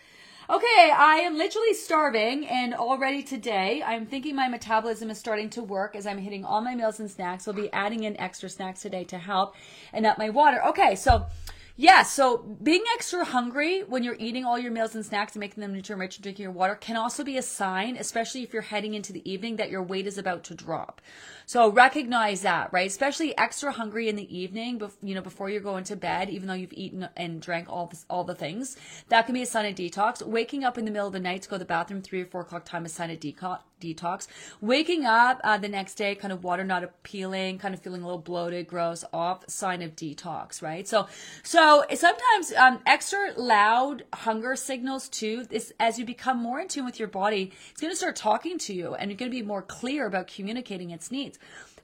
[0.49, 5.61] Okay, I am literally starving, and already today I'm thinking my metabolism is starting to
[5.61, 7.47] work as I'm hitting all my meals and snacks.
[7.47, 9.55] I'll be adding in extra snacks today to help
[9.93, 10.59] and up my water.
[10.65, 11.27] Okay, so
[11.75, 15.61] yeah, so being extra hungry when you're eating all your meals and snacks and making
[15.61, 18.61] them nutrient rich and drinking your water can also be a sign, especially if you're
[18.61, 21.01] heading into the evening, that your weight is about to drop.
[21.45, 22.87] So recognize that, right?
[22.87, 26.53] Especially extra hungry in the evening, you know, before you're going to bed, even though
[26.53, 28.77] you've eaten and drank all this, all the things.
[29.09, 30.21] That can be a sign of detox.
[30.21, 32.25] Waking up in the middle of the night to go to the bathroom, three or
[32.25, 34.27] four o'clock time, is a sign of detox detox.
[34.61, 38.05] Waking up uh, the next day, kind of water not appealing, kind of feeling a
[38.05, 40.87] little bloated, gross, off, sign of detox, right?
[40.87, 41.07] So,
[41.43, 45.45] so sometimes um, extra loud hunger signals too.
[45.51, 48.57] Is as you become more in tune with your body, it's going to start talking
[48.59, 51.32] to you, and you're going to be more clear about communicating its needs.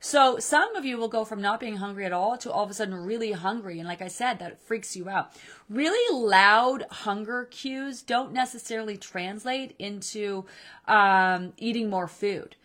[0.01, 2.69] So some of you will go from not being hungry at all to all of
[2.69, 3.79] a sudden really hungry.
[3.79, 5.33] And like I said, that freaks you out.
[5.69, 10.45] Really loud hunger cues don't necessarily translate into
[10.87, 12.55] um, eating more food.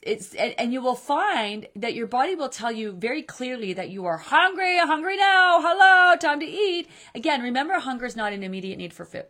[0.00, 4.06] It's and, you will find that your body will tell you very clearly that you
[4.06, 6.88] are hungry, hungry now, hello, time to eat.
[7.16, 9.26] Again, remember hunger is not an immediate need for food.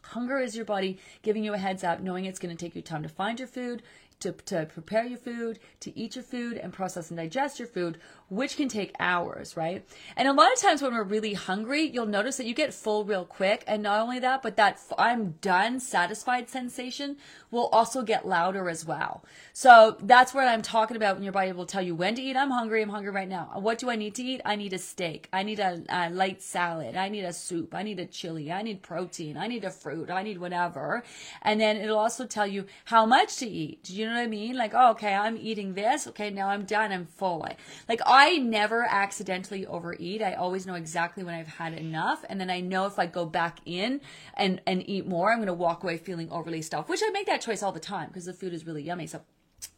[0.00, 2.80] Hunger is your body giving you a heads up, knowing it's going to take you
[2.80, 3.82] time to find your food,
[4.22, 7.98] to, to prepare your food, to eat your food, and process and digest your food,
[8.28, 9.86] which can take hours, right?
[10.16, 13.04] And a lot of times when we're really hungry, you'll notice that you get full
[13.04, 13.62] real quick.
[13.66, 17.18] And not only that, but that I'm done, satisfied sensation
[17.50, 19.24] will also get louder as well.
[19.52, 22.36] So that's what I'm talking about when your body will tell you when to eat.
[22.36, 22.80] I'm hungry.
[22.80, 23.50] I'm hungry right now.
[23.56, 24.40] What do I need to eat?
[24.46, 25.28] I need a steak.
[25.32, 26.96] I need a, a light salad.
[26.96, 27.74] I need a soup.
[27.74, 28.50] I need a chili.
[28.50, 29.36] I need protein.
[29.36, 30.08] I need a fruit.
[30.08, 31.02] I need whatever.
[31.42, 33.84] And then it'll also tell you how much to eat.
[33.84, 34.56] Do you know what I mean?
[34.56, 36.06] Like, oh, okay, I'm eating this.
[36.08, 36.92] Okay, now I'm done.
[36.92, 37.46] I'm full.
[37.88, 40.22] Like, I never accidentally overeat.
[40.22, 42.24] I always know exactly when I've had enough.
[42.28, 44.00] And then I know if I go back in
[44.34, 47.26] and, and eat more, I'm going to walk away feeling overly stuffed, which I make
[47.26, 49.06] that choice all the time because the food is really yummy.
[49.06, 49.22] So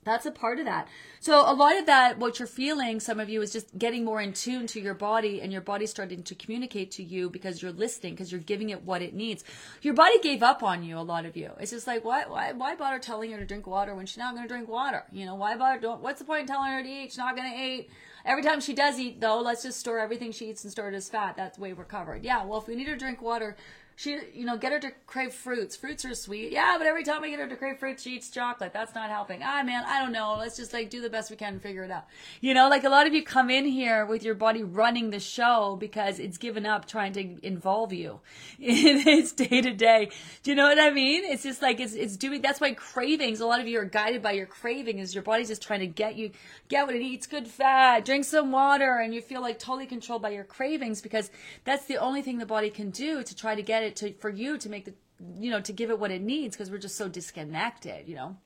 [0.04, 0.88] that's a part of that.
[1.20, 4.20] So a lot of that, what you're feeling, some of you is just getting more
[4.20, 7.72] in tune to your body and your body starting to communicate to you because you're
[7.72, 9.42] listening, because you're giving it what it needs.
[9.82, 11.50] Your body gave up on you, a lot of you.
[11.58, 14.34] It's just like, why, why, why bother telling her to drink water when she's not
[14.34, 15.04] going to drink water?
[15.12, 17.10] You know, why bother, don't, what's the point in telling her to eat?
[17.10, 17.90] She's not going to eat.
[18.26, 20.94] Every time she does eat, though, let's just store everything she eats and store it
[20.94, 21.36] as fat.
[21.36, 22.24] That's the way we're covered.
[22.24, 23.54] Yeah, well, if we need her to drink water,
[23.96, 25.76] she, you know, get her to crave fruits.
[25.76, 26.50] Fruits are sweet.
[26.50, 28.72] Yeah, but every time I get her to crave fruits, she eats chocolate.
[28.72, 29.40] That's not helping.
[29.44, 30.36] Ah, man, I don't know.
[30.38, 32.04] Let's just like do the best we can and figure it out.
[32.40, 35.20] You know, like a lot of you come in here with your body running the
[35.20, 38.20] show because it's given up trying to involve you
[38.58, 40.10] in its day to day.
[40.42, 41.24] Do you know what I mean?
[41.24, 42.42] It's just like it's it's doing.
[42.42, 43.40] That's why cravings.
[43.40, 44.98] A lot of you are guided by your craving.
[44.98, 46.32] Is your body's just trying to get you
[46.68, 50.22] get what it eats, good fat, drink some water, and you feel like totally controlled
[50.22, 51.30] by your cravings because
[51.64, 54.30] that's the only thing the body can do to try to get it to for
[54.30, 54.94] you to make the
[55.38, 58.36] you know to give it what it needs because we're just so disconnected you know?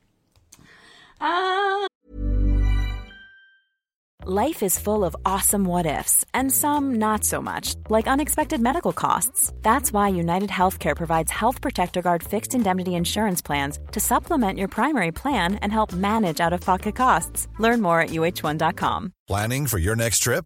[1.19, 1.87] Uh...
[4.25, 8.93] life is full of awesome what ifs and some not so much like unexpected medical
[8.93, 9.51] costs.
[9.61, 14.67] That's why united healthcare provides health protector guard fixed indemnity insurance plans to supplement your
[14.67, 17.47] primary plan and help manage out-of-pocket costs.
[17.57, 20.45] Learn more at uh1.com planning for your next trip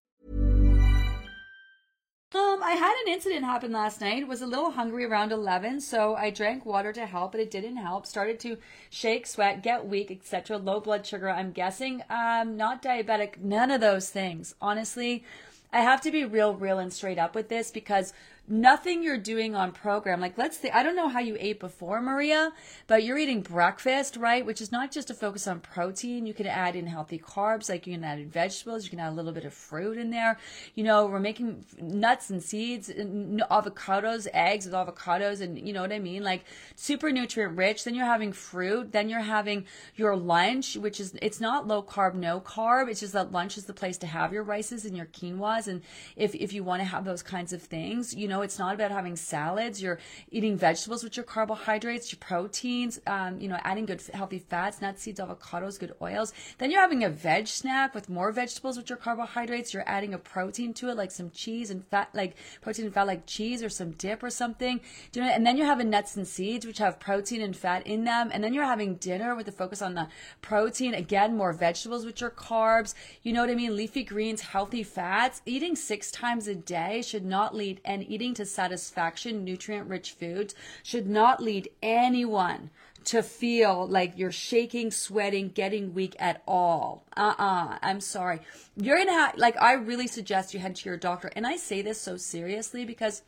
[2.33, 4.25] Um, I had an incident happen last night.
[4.25, 7.75] Was a little hungry around 11, so I drank water to help, but it didn't
[7.75, 8.05] help.
[8.05, 8.57] Started to
[8.89, 10.57] shake, sweat, get weak, etc.
[10.57, 11.29] Low blood sugar.
[11.29, 13.39] I'm guessing um not diabetic.
[13.41, 14.55] None of those things.
[14.61, 15.25] Honestly,
[15.73, 18.13] I have to be real, real and straight up with this because
[18.47, 20.19] nothing you're doing on program.
[20.19, 22.51] Like, let's say, I don't know how you ate before, Maria,
[22.87, 24.45] but you're eating breakfast, right?
[24.45, 26.25] Which is not just a focus on protein.
[26.25, 29.09] You can add in healthy carbs, like you can add in vegetables, you can add
[29.09, 30.37] a little bit of fruit in there.
[30.75, 35.81] You know, we're making nuts and seeds, and avocados, eggs with avocados, and you know
[35.81, 36.23] what I mean?
[36.23, 36.43] Like,
[36.75, 37.83] super nutrient rich.
[37.83, 38.91] Then you're having fruit.
[38.91, 42.89] Then you're having your lunch, which is, it's not low carb, no carb.
[42.89, 45.67] It's just that lunch is the place to have your rices and your quinoas.
[45.67, 45.81] And
[46.15, 48.91] if, if you want to have those kinds of things, you know, it's not about
[48.91, 49.81] having salads.
[49.81, 49.99] You're
[50.31, 55.01] eating vegetables with your carbohydrates, your proteins, um, you know, adding good healthy fats, nuts,
[55.01, 56.33] seeds, avocados, good oils.
[56.57, 59.73] Then you're having a veg snack with more vegetables with your carbohydrates.
[59.73, 63.07] You're adding a protein to it, like some cheese and fat, like protein and fat,
[63.07, 64.79] like cheese or some dip or something.
[65.11, 65.31] Do you know?
[65.31, 68.29] And then you're having nuts and seeds, which have protein and fat in them.
[68.33, 70.07] And then you're having dinner with the focus on the
[70.41, 70.93] protein.
[70.93, 72.93] Again, more vegetables with your carbs.
[73.23, 73.75] You know what I mean?
[73.75, 75.41] Leafy greens, healthy fats.
[75.45, 80.53] Eating six times a day should not lead, and eating to satisfaction, nutrient rich foods
[80.83, 82.69] should not lead anyone
[83.03, 87.03] to feel like you're shaking, sweating, getting weak at all.
[87.17, 87.77] Uh uh-uh, uh.
[87.81, 88.39] i am sorry.
[88.75, 91.31] You're gonna have, like, I really suggest you head to your doctor.
[91.35, 93.23] And I say this so seriously because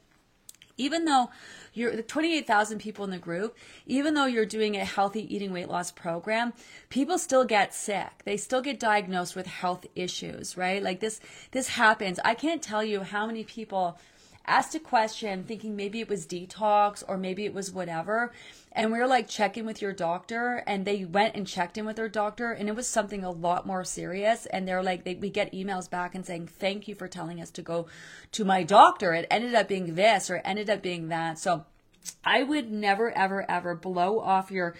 [0.78, 1.30] even though
[1.74, 5.70] you're the 28,000 people in the group, even though you're doing a healthy eating weight
[5.70, 6.54] loss program,
[6.90, 8.24] people still get sick.
[8.26, 10.82] They still get diagnosed with health issues, right?
[10.82, 11.20] Like this,
[11.52, 12.20] this happens.
[12.24, 13.98] I can't tell you how many people
[14.46, 18.32] asked a question thinking maybe it was detox or maybe it was whatever.
[18.72, 21.96] And we were like checking with your doctor and they went and checked in with
[21.96, 24.46] their doctor and it was something a lot more serious.
[24.48, 27.52] And they're like, they, we get emails back and saying, thank you for telling us
[27.52, 27.88] to go
[28.32, 29.14] to my doctor.
[29.14, 31.38] It ended up being this or it ended up being that.
[31.38, 31.66] So
[32.26, 34.76] I would never, ever, ever blow off your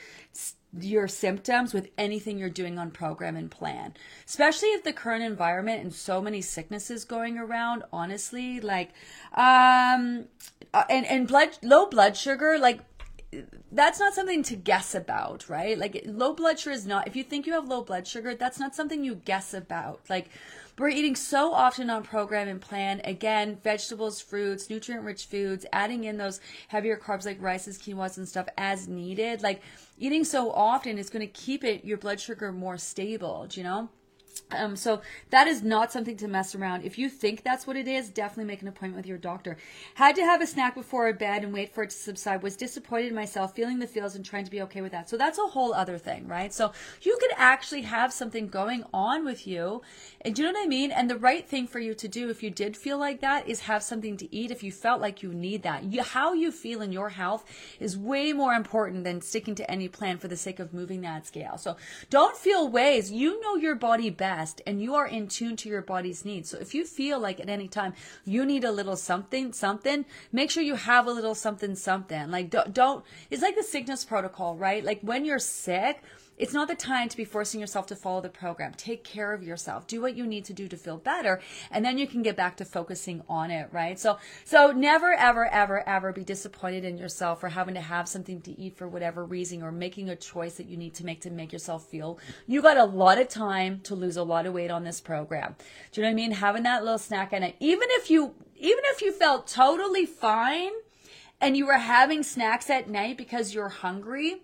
[0.80, 3.94] your symptoms with anything you're doing on program and plan.
[4.26, 8.90] Especially if the current environment and so many sicknesses going around, honestly, like
[9.34, 10.26] um
[10.74, 12.80] uh, and and blood low blood sugar like
[13.72, 15.78] that's not something to guess about, right?
[15.78, 18.60] Like low blood sugar is not if you think you have low blood sugar, that's
[18.60, 20.02] not something you guess about.
[20.10, 20.30] Like
[20.78, 23.02] we're eating so often on program and plan.
[23.04, 28.28] Again, vegetables, fruits, nutrient rich foods, adding in those heavier carbs like rices, quinoas, and
[28.28, 29.44] stuff as needed.
[29.44, 29.62] Like
[30.00, 33.48] eating so often is going to keep it your blood sugar more stable.
[33.52, 33.90] You know?
[34.52, 36.84] Um, so that is not something to mess around.
[36.84, 39.58] If you think that's what it is, definitely make an appointment with your doctor.
[39.96, 42.44] Had to have a snack before bed and wait for it to subside.
[42.44, 45.10] Was disappointed in myself, feeling the feels and trying to be okay with that.
[45.10, 46.54] So that's a whole other thing, right?
[46.54, 49.82] So you could actually have something going on with you.
[50.22, 50.92] And do you know what I mean?
[50.92, 53.62] And the right thing for you to do if you did feel like that is
[53.62, 55.84] have something to eat if you felt like you need that.
[55.84, 57.46] You, how you feel in your health
[57.80, 61.26] is way more important than sticking to any plan for the sake of moving that
[61.26, 61.58] scale.
[61.58, 61.78] So
[62.10, 63.12] don't feel ways.
[63.12, 66.50] You know your body best best and you are in tune to your body's needs.
[66.50, 70.50] So if you feel like at any time you need a little something, something, make
[70.50, 72.32] sure you have a little something, something.
[72.32, 74.82] Like don't, don't it's like the sickness protocol, right?
[74.82, 76.02] Like when you're sick,
[76.38, 78.74] it's not the time to be forcing yourself to follow the program.
[78.76, 79.88] Take care of yourself.
[79.88, 82.58] Do what you need to do to feel better, and then you can get back
[82.58, 84.00] to focusing on it, right?
[84.00, 88.42] So, so never, ever, ever, ever be disappointed in yourself for having to have something
[88.42, 91.30] to eat for whatever reason or making a choice that you need to make to
[91.30, 92.20] make yourself feel.
[92.48, 95.56] You got a lot of time to lose a lot of weight on this program.
[95.92, 96.32] Do you know what I mean?
[96.32, 100.72] Having that little snack night, even if you, even if you felt totally fine
[101.40, 104.42] and you were having snacks at night because you're hungry,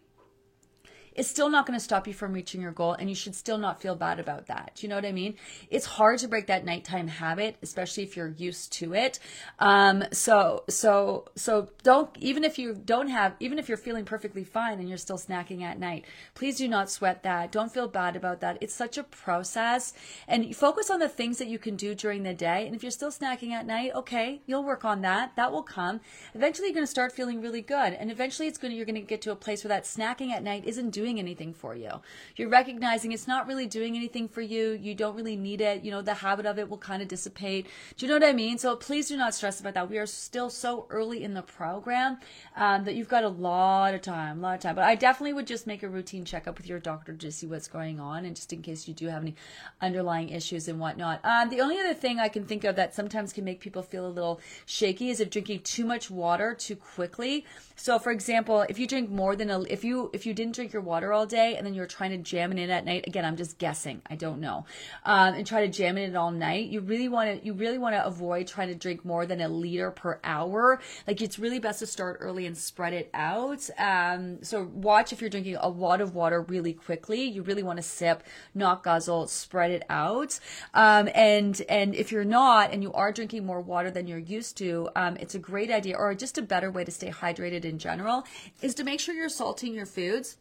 [1.19, 3.57] it's still not going to stop you from reaching your goal and you should still
[3.57, 4.71] not feel bad about that.
[4.75, 5.35] Do you know what I mean?
[5.69, 9.19] It's hard to break that nighttime habit, especially if you're used to it.
[9.59, 14.45] Um, so, so, so don't, even if you don't have, even if you're feeling perfectly
[14.45, 16.05] fine and you're still snacking at night,
[16.35, 17.51] please do not sweat that.
[17.51, 18.57] Don't feel bad about that.
[18.61, 19.91] It's such a process
[20.25, 22.65] and focus on the things that you can do during the day.
[22.65, 25.35] And if you're still snacking at night, okay, you'll work on that.
[25.35, 25.99] That will come.
[26.33, 27.91] Eventually you're going to start feeling really good.
[27.91, 30.29] And eventually it's going to, you're going to get to a place where that snacking
[30.29, 31.89] at night isn't doing doing anything for you.
[32.35, 34.77] You're recognizing it's not really doing anything for you.
[34.79, 35.83] You don't really need it.
[35.83, 37.65] You know, the habit of it will kind of dissipate.
[37.97, 38.59] Do you know what I mean?
[38.59, 39.89] So please do not stress about that.
[39.89, 42.19] We are still so early in the program
[42.55, 44.75] um, that you've got a lot of time, a lot of time.
[44.75, 47.67] But I definitely would just make a routine checkup with your doctor to see what's
[47.67, 49.35] going on and just in case you do have any
[49.81, 51.21] underlying issues and whatnot.
[51.23, 54.05] Um, the only other thing I can think of that sometimes can make people feel
[54.05, 57.45] a little shaky is if drinking too much water too quickly.
[57.81, 60.73] So for example, if you drink more than a, if you, if you didn't drink
[60.73, 63.23] your water all day and then you're trying to jam it in at night, again,
[63.23, 64.01] I'm just guessing.
[64.09, 64.65] I don't know.
[65.05, 66.67] Um, and try to jam it in all night.
[66.67, 69.47] You really want to, you really want to avoid trying to drink more than a
[69.47, 70.81] liter per hour.
[71.07, 73.69] Like it's really best to start early and spread it out.
[73.77, 77.23] Um, so watch if you're drinking a lot of water really quickly.
[77.23, 80.37] You really want to sip, not guzzle, spread it out.
[80.73, 84.57] Um, and, and if you're not, and you are drinking more water than you're used
[84.57, 87.79] to, um, it's a great idea or just a better way to stay hydrated in
[87.79, 88.25] general
[88.61, 90.37] is to make sure you're salting your foods.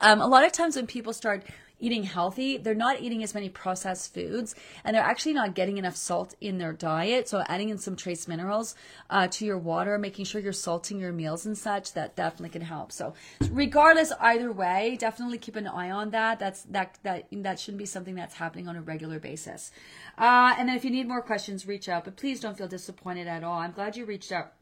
[0.00, 1.42] Um, a lot of times when people start
[1.82, 5.96] eating healthy, they're not eating as many processed foods and they're actually not getting enough
[5.96, 7.28] salt in their diet.
[7.28, 8.76] So adding in some trace minerals
[9.10, 12.62] uh, to your water, making sure you're salting your meals and such, that definitely can
[12.62, 12.92] help.
[12.92, 13.14] So
[13.50, 16.38] regardless, either way, definitely keep an eye on that.
[16.38, 19.72] That's that that that shouldn't be something that's happening on a regular basis.
[20.16, 22.04] Uh, and then if you need more questions, reach out.
[22.04, 23.58] But please don't feel disappointed at all.
[23.58, 24.52] I'm glad you reached out.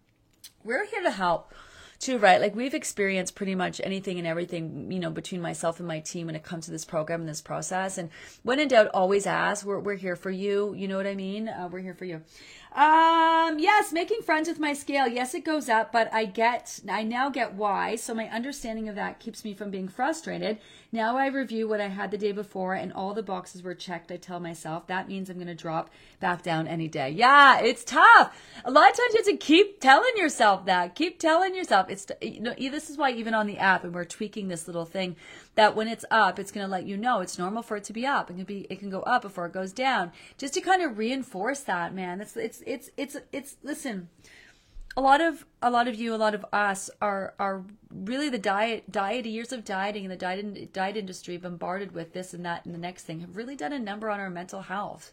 [0.64, 1.52] We're here to help
[2.00, 2.40] too, right?
[2.40, 6.26] Like we've experienced pretty much anything and everything, you know, between myself and my team
[6.26, 7.98] when it comes to this program and this process.
[7.98, 8.08] And
[8.42, 9.64] when in doubt, always ask.
[9.64, 10.74] We're, we're here for you.
[10.74, 11.48] You know what I mean?
[11.48, 12.22] Uh, we're here for you.
[12.72, 15.08] Um, yes, making friends with my scale.
[15.08, 17.96] Yes, it goes up, but I get, I now get why.
[17.96, 20.58] So my understanding of that keeps me from being frustrated.
[20.92, 24.12] Now I review what I had the day before and all the boxes were checked.
[24.12, 27.10] I tell myself that means I'm going to drop back down any day.
[27.10, 28.40] Yeah, it's tough.
[28.64, 30.94] A lot of times you have to keep telling yourself that.
[30.94, 31.90] Keep telling yourself.
[31.90, 34.84] It's, you know, this is why even on the app and we're tweaking this little
[34.84, 35.16] thing
[35.60, 37.92] that when it's up, it's going to let you know it's normal for it to
[37.92, 38.30] be up.
[38.30, 40.96] It can be, it can go up before it goes down just to kind of
[40.96, 42.22] reinforce that, man.
[42.22, 44.08] It's, it's, it's, it's, it's, listen,
[44.96, 47.62] a lot of a lot of you, a lot of us are are
[47.94, 52.32] really the diet diet years of dieting and the diet diet industry bombarded with this
[52.32, 55.12] and that and the next thing have really done a number on our mental health.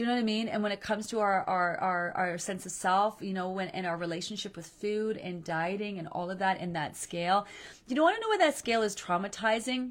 [0.00, 0.48] Do you know what I mean?
[0.48, 3.68] And when it comes to our our our, our sense of self, you know, when
[3.68, 7.46] in our relationship with food and dieting and all of that in that scale,
[7.86, 9.90] you don't want to know why that scale is traumatizing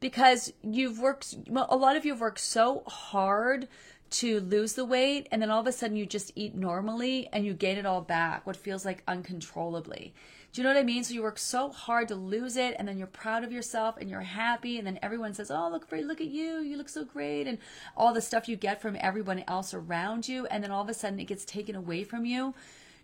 [0.00, 3.68] because you've worked well, a lot of you have worked so hard
[4.12, 7.44] to lose the weight and then all of a sudden you just eat normally and
[7.44, 10.14] you gain it all back what feels like uncontrollably
[10.52, 11.04] do you know what i mean?
[11.04, 14.10] So you work so hard to lose it and then you're proud of yourself and
[14.10, 16.60] you're happy and then everyone says oh look great look at you.
[16.60, 17.58] You look so great and
[17.96, 20.94] all the stuff you get from everyone else around you and then all of a
[20.94, 22.54] sudden it gets taken away from you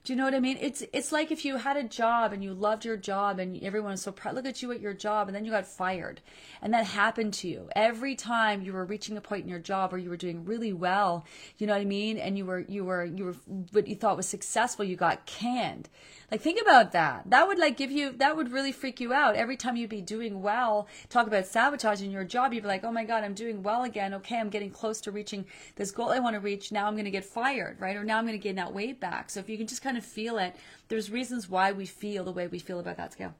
[0.07, 0.57] do you know what I mean?
[0.61, 3.90] It's it's like if you had a job and you loved your job and everyone
[3.90, 4.37] was so proud.
[4.37, 6.21] Look at you at your job, and then you got fired,
[6.62, 9.90] and that happened to you every time you were reaching a point in your job
[9.90, 11.27] where you were doing really well.
[11.59, 12.19] You know what I mean?
[12.19, 13.35] And you were you were you were
[13.73, 14.85] what you thought was successful.
[14.85, 15.88] You got canned.
[16.31, 17.29] Like think about that.
[17.31, 19.35] That would like give you that would really freak you out.
[19.35, 22.92] Every time you'd be doing well, talk about sabotaging your job, you'd be like, "Oh
[22.92, 24.14] my god, I'm doing well again.
[24.14, 26.71] Okay, I'm getting close to reaching this goal I want to reach.
[26.71, 27.97] Now I'm going to get fired, right?
[27.97, 29.96] Or now I'm going to gain that weight back." So if you can just kind
[29.97, 30.55] of feel it,
[30.89, 33.35] there's reasons why we feel the way we feel about that scale.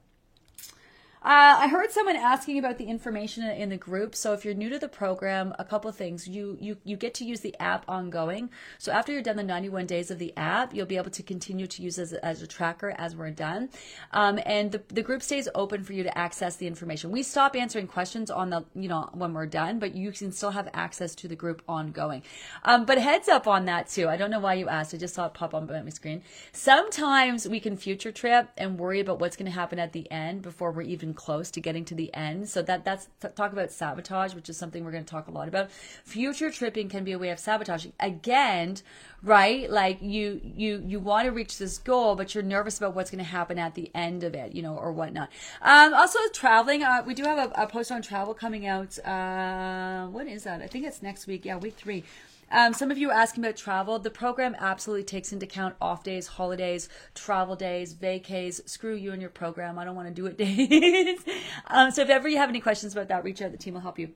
[1.23, 4.15] Uh, I heard someone asking about the information in the group.
[4.15, 6.27] So if you're new to the program, a couple things.
[6.27, 8.51] You you you get to use the app ongoing.
[8.77, 11.65] So after you're done the 91 days of the app, you'll be able to continue
[11.67, 13.69] to use as, as a tracker as we're done.
[14.11, 17.09] Um, and the, the group stays open for you to access the information.
[17.09, 20.51] We stop answering questions on the you know when we're done, but you can still
[20.51, 22.21] have access to the group ongoing.
[22.63, 24.07] Um, but heads up on that too.
[24.07, 24.93] I don't know why you asked.
[24.93, 26.21] I just saw it pop up on my screen.
[26.51, 30.41] Sometimes we can future trip and worry about what's going to happen at the end
[30.41, 32.47] before we're even close to getting to the end.
[32.47, 35.49] So that that's talk about sabotage, which is something we're going to talk a lot
[35.49, 35.69] about.
[36.05, 37.91] Future tripping can be a way of sabotaging.
[37.99, 38.77] Again,
[39.21, 39.69] right?
[39.69, 43.23] Like you you you want to reach this goal, but you're nervous about what's going
[43.23, 45.29] to happen at the end of it, you know, or whatnot.
[45.61, 46.83] Um, also traveling.
[46.83, 48.97] Uh, we do have a, a, post on travel coming out.
[48.99, 50.61] Uh, what is that?
[50.61, 51.43] I think it's next week.
[51.43, 52.03] Yeah, week three.
[52.51, 53.99] Um, some of you are asking about travel.
[53.99, 58.67] The program absolutely takes into account off days, holidays, travel days, vacays.
[58.67, 59.77] Screw you and your program.
[59.77, 61.19] I don't want to do it days.
[61.67, 63.51] um, so if ever you have any questions about that, reach out.
[63.51, 64.13] The team will help you.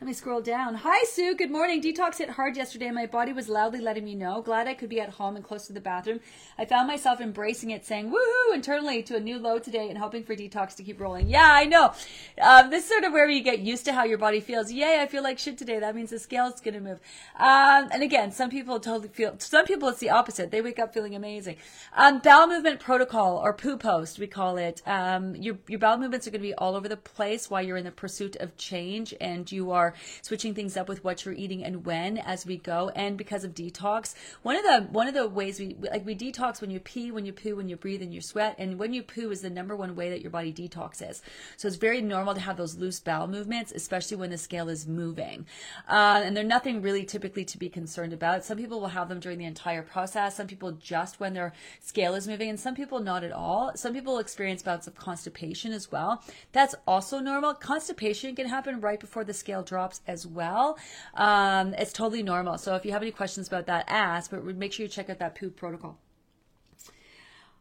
[0.00, 0.76] Let me scroll down.
[0.76, 1.34] Hi, Sue.
[1.34, 1.82] Good morning.
[1.82, 2.88] Detox hit hard yesterday.
[2.92, 4.40] My body was loudly letting me know.
[4.40, 6.20] Glad I could be at home and close to the bathroom.
[6.56, 10.22] I found myself embracing it, saying woohoo internally to a new low today and hoping
[10.22, 11.28] for detox to keep rolling.
[11.28, 11.94] Yeah, I know.
[12.40, 14.70] Um, this is sort of where you get used to how your body feels.
[14.70, 15.80] Yay, I feel like shit today.
[15.80, 17.00] That means the scale is going to move.
[17.36, 20.52] Um, and again, some people totally feel, some people it's the opposite.
[20.52, 21.56] They wake up feeling amazing.
[21.96, 24.80] Um, bowel movement protocol or poo post, we call it.
[24.86, 27.76] Um, your, your bowel movements are going to be all over the place while you're
[27.76, 29.87] in the pursuit of change and you are
[30.22, 32.90] switching things up with what you're eating and when as we go.
[32.94, 36.60] And because of detox, one of the one of the ways we like we detox
[36.60, 38.54] when you pee, when you poo, when you breathe, and you sweat.
[38.58, 41.20] And when you poo is the number one way that your body detoxes.
[41.56, 44.86] So it's very normal to have those loose bowel movements, especially when the scale is
[44.86, 45.46] moving.
[45.88, 48.44] Uh, and they're nothing really typically to be concerned about.
[48.44, 50.36] Some people will have them during the entire process.
[50.36, 53.72] Some people just when their scale is moving, and some people not at all.
[53.74, 56.22] Some people experience bouts of constipation as well.
[56.52, 57.54] That's also normal.
[57.54, 60.78] Constipation can happen right before the scale drops as well.
[61.14, 62.58] Um, it's totally normal.
[62.58, 65.18] So if you have any questions about that, ask, but make sure you check out
[65.18, 65.98] that poop protocol.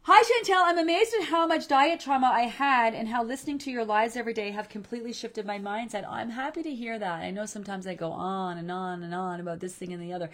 [0.09, 3.69] Hi Chantel, I'm amazed at how much diet trauma I had and how listening to
[3.69, 6.09] your lives every day have completely shifted my mindset.
[6.09, 7.19] I'm happy to hear that.
[7.19, 10.13] I know sometimes I go on and on and on about this thing and the
[10.13, 10.29] other.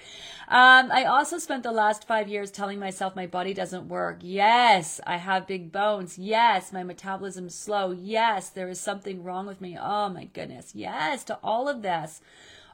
[0.48, 4.20] Um, I also spent the last five years telling myself my body doesn't work.
[4.22, 6.20] Yes, I have big bones.
[6.20, 7.94] Yes, my metabolism's slow.
[7.94, 9.76] Yes, there is something wrong with me.
[9.82, 10.74] Oh my goodness.
[10.76, 12.22] Yes, to all of this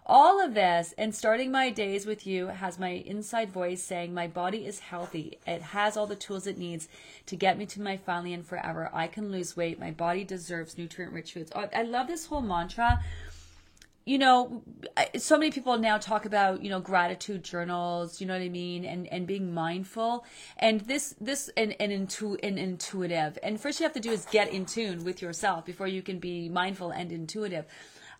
[0.10, 4.26] all of this and starting my days with you has my inside voice saying my
[4.26, 5.38] body is healthy.
[5.46, 6.88] It has all the tools it needs
[7.28, 8.90] to get me to my finally and forever.
[8.92, 9.80] I can lose weight.
[9.80, 11.52] My body deserves nutrient rich foods.
[11.54, 13.04] Oh, i love this whole mantra.
[14.04, 14.64] You know
[15.16, 18.84] so many people now talk about you know gratitude journals you know what i mean
[18.86, 20.26] and and being mindful.
[20.58, 23.38] And this this and and, intu- and intuitive.
[23.44, 26.18] And first you have to do is get in tune with yourself before you can
[26.18, 27.66] be mindful and intuitive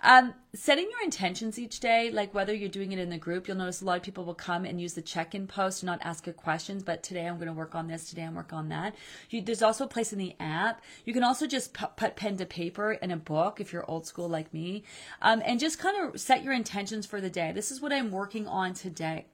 [0.02, 3.58] um, setting your intentions each day, like whether you're doing it in the group, you'll
[3.58, 6.26] notice a lot of people will come and use the check-in post and not ask
[6.28, 6.84] a questions.
[6.84, 8.10] But today I'm going to work on this.
[8.10, 8.96] Today I'm work on that.
[9.30, 10.82] You, there's also a place in the app.
[11.06, 14.08] You can also just put, put pen to paper in a book if you're old
[14.08, 14.84] school like me,
[15.22, 17.52] um, and just kind of set your intentions for the day.
[17.52, 19.26] This is what I'm working on today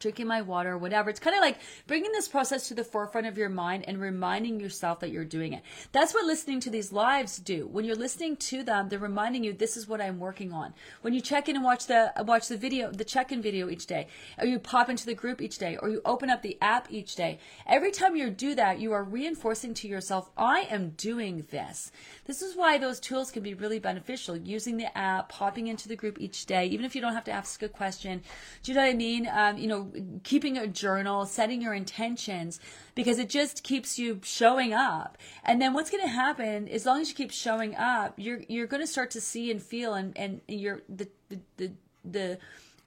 [0.00, 1.10] drinking my water, whatever.
[1.10, 4.58] It's kind of like bringing this process to the forefront of your mind and reminding
[4.58, 5.62] yourself that you're doing it.
[5.92, 7.66] That's what listening to these lives do.
[7.68, 10.74] When you're listening to them, they're reminding you this is what I'm working on.
[11.02, 14.08] When you check in and watch the watch the video, the check-in video each day,
[14.38, 17.14] or you pop into the group each day, or you open up the app each
[17.14, 21.92] day, every time you do that, you are reinforcing to yourself, I am doing this.
[22.24, 24.36] This is why those tools can be really beneficial.
[24.36, 27.32] Using the app, popping into the group each day, even if you don't have to
[27.32, 28.22] ask a question.
[28.62, 29.28] Do you know what I mean?
[29.30, 29.89] Um, you know,
[30.22, 32.60] keeping a journal, setting your intentions,
[32.94, 35.18] because it just keeps you showing up.
[35.44, 38.66] And then what's going to happen, as long as you keep showing up, you're you're
[38.66, 41.72] going to start to see and feel, and and you're the the the,
[42.04, 42.38] the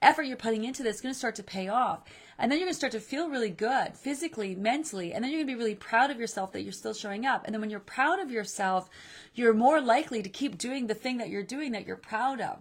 [0.02, 2.02] effort you're putting into this is going to start to pay off.
[2.38, 5.12] And then you're going to start to feel really good physically, mentally.
[5.12, 7.44] And then you're going to be really proud of yourself that you're still showing up.
[7.44, 8.90] And then when you're proud of yourself,
[9.34, 12.58] you're more likely to keep doing the thing that you're doing that you're proud of.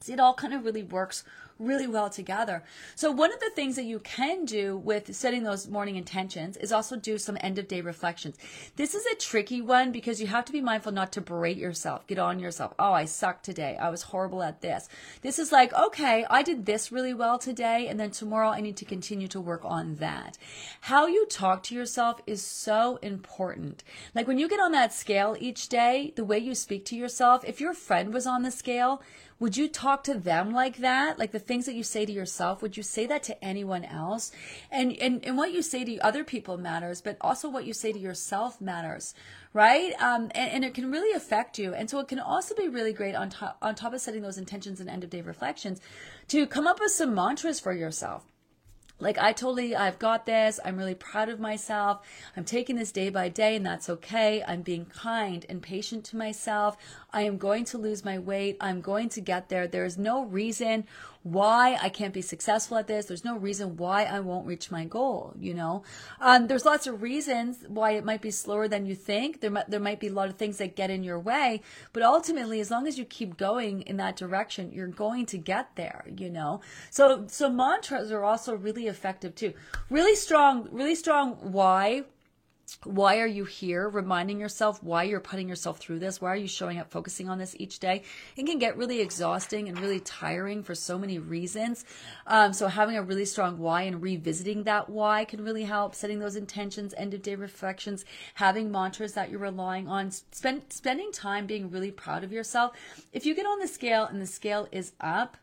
[0.00, 1.24] See, it all kind of really works
[1.58, 2.62] really well together.
[2.94, 6.72] So one of the things that you can do with setting those morning intentions is
[6.72, 8.36] also do some end of day reflections.
[8.76, 12.06] This is a tricky one because you have to be mindful not to berate yourself,
[12.06, 12.74] get on yourself.
[12.78, 13.76] Oh, I sucked today.
[13.80, 14.88] I was horrible at this.
[15.22, 17.88] This is like, okay, I did this really well today.
[17.88, 20.38] And then tomorrow I need to continue to work on that.
[20.82, 23.82] How you talk to yourself is so important.
[24.14, 27.44] Like when you get on that scale each day, the way you speak to yourself,
[27.44, 29.02] if your friend was on the scale,
[29.40, 31.18] would you talk to them like that?
[31.18, 34.32] Like the things that you say to yourself, would you say that to anyone else?
[34.70, 37.92] And and, and what you say to other people matters, but also what you say
[37.92, 39.14] to yourself matters,
[39.52, 39.92] right?
[40.00, 41.72] Um, and, and it can really affect you.
[41.72, 44.38] And so it can also be really great on top on top of setting those
[44.38, 45.80] intentions and end of day reflections
[46.28, 48.24] to come up with some mantras for yourself
[49.00, 50.58] like I totally, I've got this.
[50.64, 52.00] I'm really proud of myself.
[52.36, 54.42] I'm taking this day by day and that's okay.
[54.46, 56.76] I'm being kind and patient to myself.
[57.10, 58.56] I am going to lose my weight.
[58.60, 59.66] I'm going to get there.
[59.66, 60.84] There is no reason
[61.22, 63.06] why I can't be successful at this.
[63.06, 65.34] There's no reason why I won't reach my goal.
[65.38, 65.82] You know,
[66.20, 69.40] um, there's lots of reasons why it might be slower than you think.
[69.40, 72.02] There might there might be a lot of things that get in your way, but
[72.02, 76.04] ultimately, as long as you keep going in that direction, you're going to get there.
[76.14, 79.54] You know, so so mantras are also really effective too.
[79.90, 82.04] Really strong, really strong why
[82.84, 83.88] why are you here?
[83.88, 86.20] Reminding yourself why you're putting yourself through this.
[86.20, 88.02] Why are you showing up focusing on this each day?
[88.36, 91.84] It can get really exhausting and really tiring for so many reasons.
[92.26, 95.94] Um, so having a really strong why and revisiting that why can really help.
[95.94, 98.04] Setting those intentions end of day reflections
[98.34, 100.10] having mantras that you're relying on.
[100.10, 102.72] Spend, spending time being really proud of yourself.
[103.12, 105.36] If you get on the scale and the scale is up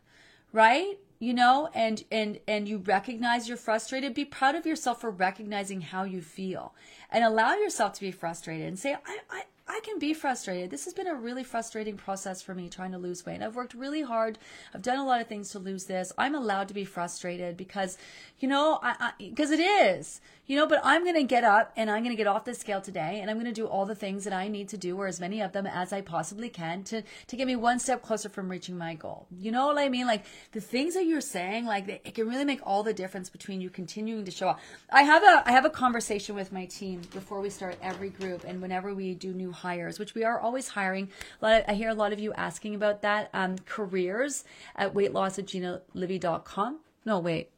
[0.52, 5.10] right you know and and and you recognize you're frustrated be proud of yourself for
[5.10, 6.74] recognizing how you feel
[7.10, 10.70] and allow yourself to be frustrated and say i i I can be frustrated.
[10.70, 13.42] This has been a really frustrating process for me trying to lose weight.
[13.42, 14.38] I've worked really hard.
[14.72, 16.12] I've done a lot of things to lose this.
[16.16, 17.98] I'm allowed to be frustrated because,
[18.38, 21.90] you know, I, because it is, you know, but I'm going to get up and
[21.90, 23.94] I'm going to get off the scale today and I'm going to do all the
[23.94, 26.84] things that I need to do or as many of them as I possibly can
[26.84, 29.26] to, to get me one step closer from reaching my goal.
[29.36, 30.06] You know what I mean?
[30.06, 33.60] Like the things that you're saying, like it can really make all the difference between
[33.60, 34.60] you continuing to show up.
[34.90, 38.44] I have a, I have a conversation with my team before we start every group
[38.44, 41.10] and whenever we do new hires, which we are always hiring.
[41.42, 43.30] A lot of, I hear a lot of you asking about that.
[43.34, 44.44] Um, careers
[44.76, 46.80] at weightloss at ginalivy.com.
[47.04, 47.50] No, wait.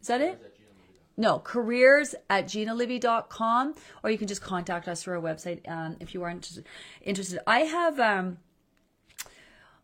[0.00, 0.53] Is that it?
[1.16, 6.12] No, careers at ginalivy.com, or you can just contact us through our website um, if
[6.12, 7.38] you are interested.
[7.46, 8.38] I have um,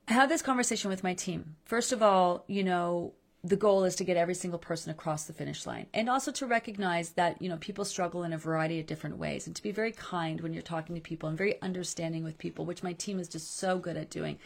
[0.09, 1.57] I have this conversation with my team.
[1.65, 3.13] First of all, you know,
[3.43, 6.47] the goal is to get every single person across the finish line and also to
[6.47, 9.71] recognize that you know people struggle in a variety of different ways and to be
[9.71, 13.19] very kind when you're talking to people and very understanding with people which my team
[13.19, 14.39] is just so good at doing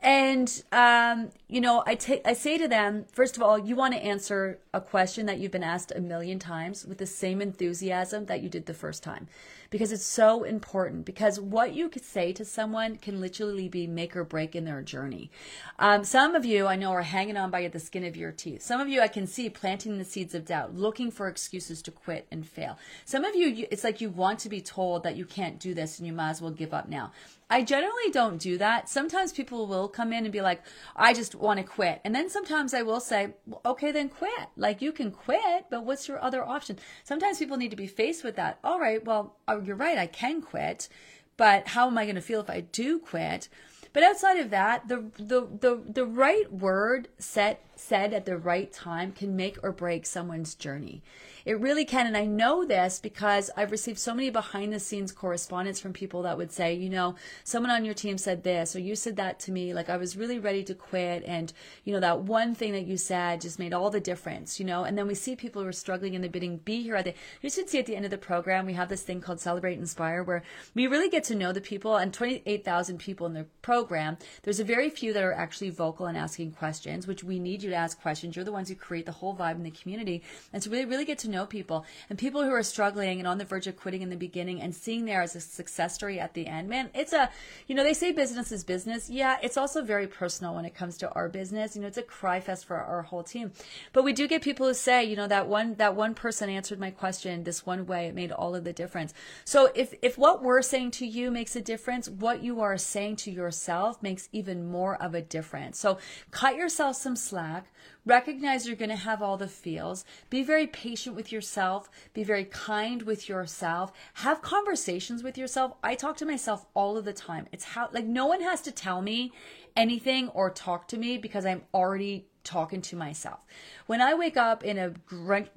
[0.00, 3.94] and um, you know, I take I say to them, first of all, you want
[3.94, 8.26] to answer a question that you've been asked a million times with the same enthusiasm
[8.26, 9.26] that you did the first time,
[9.70, 11.06] because it's so important.
[11.06, 14.82] Because what you could say to someone can literally be make or break in their
[14.82, 15.30] journey.
[15.78, 18.62] Um, some of you I know are hanging on by the skin of your teeth.
[18.62, 21.90] Some of you I can see planting the seeds of doubt, looking for excuses to
[21.90, 22.78] quit and fail.
[23.04, 25.98] Some of you, it's like you want to be told that you can't do this
[25.98, 27.12] and you might as well give up now.
[27.48, 28.88] I generally don't do that.
[28.88, 30.62] Sometimes people will come in and be like,
[30.96, 32.00] I just want to quit.
[32.04, 34.48] And then sometimes I will say, well, okay, then quit.
[34.56, 36.78] Like you can quit, but what's your other option?
[37.04, 38.58] Sometimes people need to be faced with that.
[38.64, 40.88] All right, well, oh, you're right, I can quit,
[41.36, 43.48] but how am I going to feel if I do quit?
[43.92, 48.72] But outside of that, the the the, the right word set said at the right
[48.72, 51.02] time can make or break someone's journey.
[51.44, 52.08] It really can.
[52.08, 56.22] And I know this because I've received so many behind the scenes correspondence from people
[56.22, 57.14] that would say, you know,
[57.44, 59.72] someone on your team said this, or you said that to me.
[59.72, 61.22] Like I was really ready to quit.
[61.24, 61.52] And,
[61.84, 64.82] you know, that one thing that you said just made all the difference, you know.
[64.82, 67.14] And then we see people who are struggling in the bidding be here at the,
[67.40, 69.78] you should see at the end of the program, we have this thing called Celebrate
[69.78, 70.42] Inspire where
[70.74, 74.18] we really get to know the people and 28,000 people in the program.
[74.42, 77.70] There's a very few that are actually vocal and asking questions, which we need you
[77.70, 78.34] to ask questions.
[78.34, 80.24] You're the ones who create the whole vibe in the community.
[80.52, 83.28] And to really, really get to know know people and people who are struggling and
[83.28, 86.18] on the verge of quitting in the beginning and seeing there as a success story
[86.18, 86.68] at the end.
[86.68, 87.30] Man, it's a,
[87.68, 89.08] you know, they say business is business.
[89.08, 91.76] Yeah, it's also very personal when it comes to our business.
[91.76, 93.52] You know, it's a cry fest for our whole team.
[93.92, 96.80] But we do get people who say, you know, that one, that one person answered
[96.80, 98.06] my question this one way.
[98.06, 99.12] It made all of the difference.
[99.44, 103.16] So if, if what we're saying to you makes a difference, what you are saying
[103.16, 105.78] to yourself makes even more of a difference.
[105.78, 105.98] So
[106.30, 107.55] cut yourself some slack
[108.04, 110.04] Recognize you're going to have all the feels.
[110.30, 111.90] Be very patient with yourself.
[112.14, 113.92] Be very kind with yourself.
[114.14, 115.74] Have conversations with yourself.
[115.82, 117.46] I talk to myself all of the time.
[117.52, 119.32] It's how, like, no one has to tell me
[119.76, 123.40] anything or talk to me because I'm already talking to myself.
[123.86, 124.94] When I wake up in a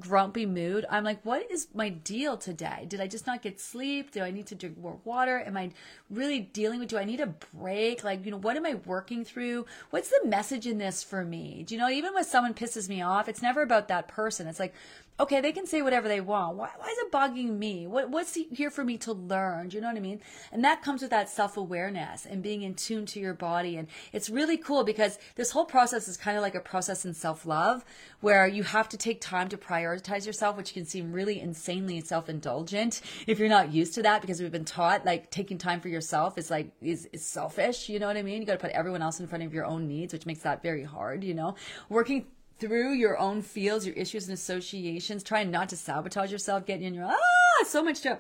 [0.02, 2.86] grumpy mood, I'm like, what is my deal today?
[2.88, 4.12] Did I just not get sleep?
[4.12, 5.40] Do I need to drink more water?
[5.40, 5.72] Am I
[6.10, 8.04] really dealing with, do I need a break?
[8.04, 9.66] Like, you know, what am I working through?
[9.92, 11.64] What's the message in this for me?
[11.66, 14.48] Do you know, even when someone pisses me off, it's never about that person.
[14.48, 14.74] It's like,
[15.20, 16.56] okay, they can say whatever they want.
[16.56, 17.88] Why, why is it bugging me?
[17.88, 19.70] What, what's here for me to learn?
[19.70, 20.22] Do you know what I mean?
[20.52, 23.76] And that comes with that self awareness and being in tune to your body.
[23.76, 27.14] And it's really cool because this whole process is kind of like a process in
[27.14, 27.84] self love
[28.22, 32.30] where you have to take time to prioritize yourself, which can seem really insanely self
[32.30, 35.90] indulgent if you're not used to that because we've been taught like taking time for
[35.90, 37.90] yourself is like, is, is selfish.
[37.90, 38.42] You know what I mean?
[38.42, 40.62] You got to put everyone else in front of your own needs, which makes that
[40.64, 41.56] very hard, you know?
[41.90, 42.28] Working
[42.60, 46.94] through your own fields, your issues and associations, trying not to sabotage yourself, getting in
[46.94, 48.20] your ah, so much to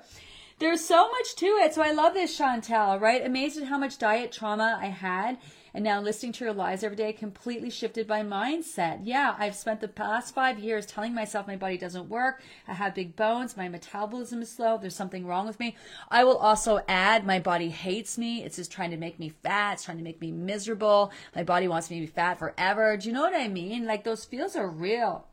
[0.60, 1.74] there's so much to it.
[1.74, 3.26] So I love this, Chantel, right?
[3.26, 5.38] Amazed at how much diet trauma I had
[5.74, 9.02] and now listening to your lies every day completely shifted my mindset.
[9.04, 12.42] Yeah, I've spent the past five years telling myself my body doesn't work.
[12.68, 13.58] I have big bones.
[13.58, 14.78] My metabolism is slow.
[14.78, 15.76] There's something wrong with me.
[16.10, 18.44] I will also add my body hates me.
[18.44, 19.74] It's just trying to make me fat.
[19.74, 21.12] It's trying to make me miserable.
[21.36, 22.98] My body wants me to be fat forever.
[22.98, 23.86] Do you know what I mean?
[23.86, 25.26] Like those feels are real.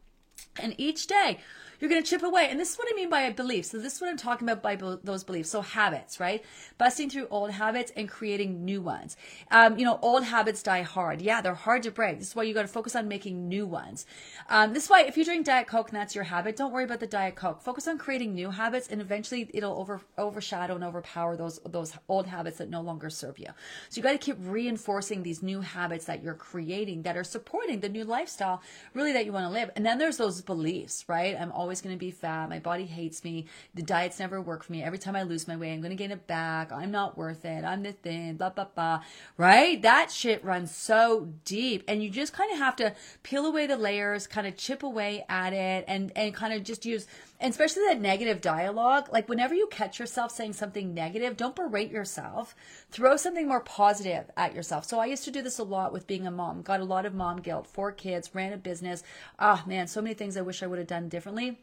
[0.60, 1.38] And each day,
[1.80, 2.48] you're going to chip away.
[2.50, 3.66] And this is what I mean by a belief.
[3.66, 5.50] So, this is what I'm talking about by be- those beliefs.
[5.50, 6.42] So, habits, right?
[6.78, 9.16] Busting through old habits and creating new ones.
[9.50, 11.20] Um, you know, old habits die hard.
[11.20, 12.18] Yeah, they're hard to break.
[12.18, 14.06] This is why you got to focus on making new ones.
[14.48, 16.84] Um, this is why if you drink Diet Coke and that's your habit, don't worry
[16.84, 17.60] about the Diet Coke.
[17.60, 22.26] Focus on creating new habits, and eventually it'll over overshadow and overpower those those old
[22.26, 23.48] habits that no longer serve you.
[23.88, 27.80] So, you got to keep reinforcing these new habits that you're creating that are supporting
[27.80, 28.62] the new lifestyle,
[28.94, 29.70] really that you want to live.
[29.76, 31.36] And then there's those beliefs, right?
[31.38, 32.48] I'm always going to be fat.
[32.48, 33.46] My body hates me.
[33.74, 34.82] The diets never work for me.
[34.82, 36.72] Every time I lose my weight, I'm going to gain it back.
[36.72, 37.64] I'm not worth it.
[37.64, 39.02] I'm the thin, blah, blah, blah.
[39.36, 39.80] Right?
[39.82, 41.84] That shit runs so deep.
[41.88, 45.24] And you just kind of have to peel away the layers, kind of chip away
[45.28, 47.06] at it and, and kind of just use,
[47.40, 49.08] and especially that negative dialogue.
[49.12, 52.54] Like whenever you catch yourself saying something negative, don't berate yourself.
[52.90, 54.84] Throw something more positive at yourself.
[54.84, 56.62] So I used to do this a lot with being a mom.
[56.62, 57.66] Got a lot of mom guilt.
[57.66, 59.02] Four kids, ran a business.
[59.38, 61.58] Ah, oh, man, so many things I wish I would have done differently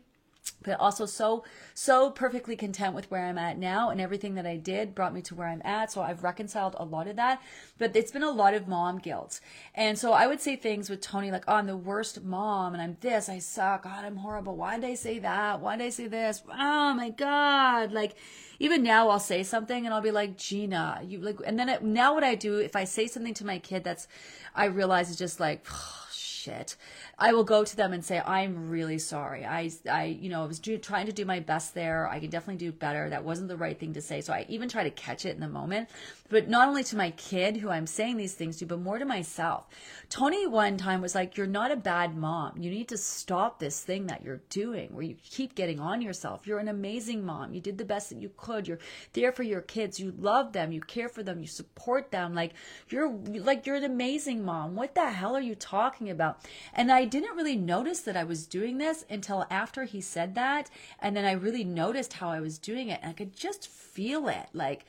[0.64, 4.58] but also so so perfectly content with where I'm at now and everything that I
[4.58, 7.42] did brought me to where I'm at so I've reconciled a lot of that
[7.78, 9.40] but it's been a lot of mom guilt.
[9.76, 12.82] And so I would say things with Tony like oh I'm the worst mom and
[12.82, 15.90] I'm this I suck god I'm horrible why did I say that why did I
[15.90, 16.44] say this?
[16.50, 18.16] Oh my god like
[18.60, 21.84] even now I'll say something and I'll be like Gina you like and then it,
[21.84, 24.08] now what I do if I say something to my kid that's
[24.56, 25.66] I realize is just like
[26.44, 26.76] shit
[27.18, 29.46] I will go to them and say, I'm really sorry.
[29.46, 32.08] I, I, you know, I was do, trying to do my best there.
[32.10, 33.10] I can definitely do better.
[33.10, 34.22] That wasn't the right thing to say.
[34.22, 35.90] So I even try to catch it in the moment,
[36.30, 39.06] but not only to my kid who I'm saying these things to, but more to
[39.06, 39.68] myself.
[40.10, 42.58] Tony one time was like, you're not a bad mom.
[42.58, 46.48] You need to stop this thing that you're doing where you keep getting on yourself.
[46.48, 47.54] You're an amazing mom.
[47.54, 48.68] You did the best that you could.
[48.68, 48.80] You're
[49.14, 50.00] there for your kids.
[50.00, 50.72] You love them.
[50.72, 51.40] You care for them.
[51.40, 52.34] You support them.
[52.34, 52.54] Like
[52.90, 54.76] you're, like you're an amazing mom.
[54.76, 56.33] What the hell are you talking about?
[56.74, 60.70] And I didn't really notice that I was doing this until after he said that.
[61.00, 63.00] And then I really noticed how I was doing it.
[63.02, 64.48] And I could just feel it.
[64.54, 64.86] Like,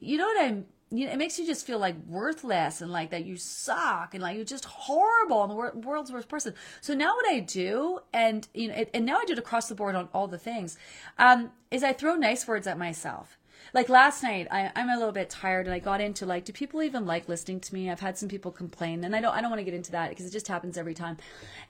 [0.00, 3.10] you know what I'm you know, it makes you just feel like worthless and like
[3.10, 6.54] that you suck and like you're just horrible and the wor- world's worst person.
[6.82, 9.68] So now what I do, and you know, it, and now I do it across
[9.68, 10.76] the board on all the things,
[11.18, 13.38] um, is I throw nice words at myself
[13.74, 16.52] like last night I, i'm a little bit tired and i got into like do
[16.52, 17.90] people even like listening to me?
[17.90, 20.10] I've had some people complain and i don't i don't want to get into that
[20.10, 21.16] because it just happens every time.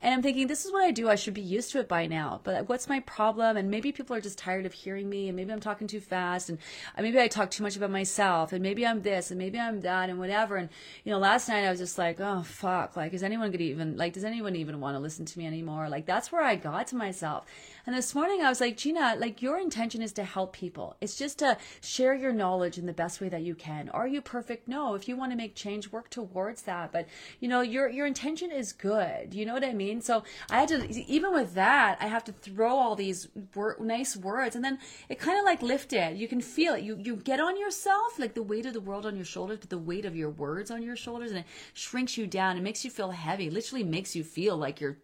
[0.00, 2.06] And i'm thinking this is what i do i should be used to it by
[2.06, 3.56] now but what's my problem?
[3.56, 6.48] And maybe people are just tired of hearing me and maybe i'm talking too fast
[6.48, 6.58] and
[6.96, 9.80] uh, maybe i talk too much about myself and maybe i'm this and maybe i'm
[9.82, 10.56] that and whatever.
[10.56, 10.68] And
[11.04, 13.96] you know last night i was just like oh fuck like is anyone gonna even
[13.96, 15.88] like does anyone even want to listen to me anymore?
[15.88, 17.46] Like that's where i got to myself
[17.86, 20.96] and this morning I was like, Gina, like your intention is to help people.
[21.00, 23.88] It's just to share your knowledge in the best way that you can.
[23.88, 24.68] Are you perfect?
[24.68, 24.94] No.
[24.94, 26.92] If you want to make change, work towards that.
[26.92, 27.08] But
[27.40, 29.34] you know, your your intention is good.
[29.34, 30.00] You know what I mean?
[30.00, 34.16] So I had to even with that, I have to throw all these wor- nice
[34.16, 34.78] words, and then
[35.08, 36.16] it kind of like lifted.
[36.16, 36.84] You can feel it.
[36.84, 39.70] You you get on yourself like the weight of the world on your shoulders, but
[39.70, 42.56] the weight of your words on your shoulders, and it shrinks you down.
[42.56, 43.50] It makes you feel heavy.
[43.50, 44.98] Literally makes you feel like you're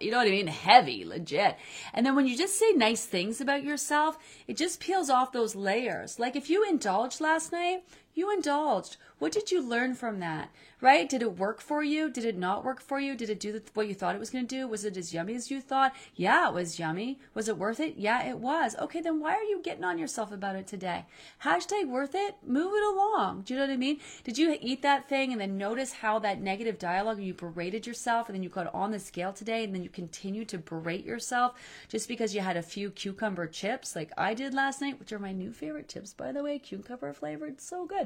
[0.00, 0.46] you know what I mean?
[0.46, 1.56] Heavy, legit.
[1.94, 5.54] And then when you just say nice things about yourself, it just peels off those
[5.54, 6.18] layers.
[6.18, 7.84] Like if you indulged last night,
[8.14, 8.96] you indulged.
[9.18, 10.50] What did you learn from that?
[10.80, 11.08] Right?
[11.08, 12.10] Did it work for you?
[12.10, 13.14] Did it not work for you?
[13.14, 14.68] Did it do what you thought it was going to do?
[14.68, 15.94] Was it as yummy as you thought?
[16.14, 17.18] Yeah, it was yummy.
[17.32, 17.94] Was it worth it?
[17.96, 18.76] Yeah, it was.
[18.78, 21.06] Okay, then why are you getting on yourself about it today?
[21.42, 22.36] Hashtag worth it.
[22.46, 23.42] Move it along.
[23.42, 23.98] Do you know what I mean?
[24.24, 28.28] Did you eat that thing and then notice how that negative dialogue you berated yourself
[28.28, 31.54] and then you got on the scale today and then you continue to berate yourself
[31.88, 35.18] just because you had a few cucumber chips like I did last night, which are
[35.18, 37.60] my new favorite chips, by the way, cucumber flavored.
[37.60, 38.03] So good.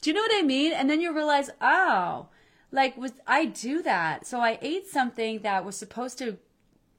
[0.00, 0.72] Do you know what I mean?
[0.72, 2.28] And then you realize, oh,
[2.70, 4.26] like was I do that.
[4.26, 6.38] So I ate something that was supposed to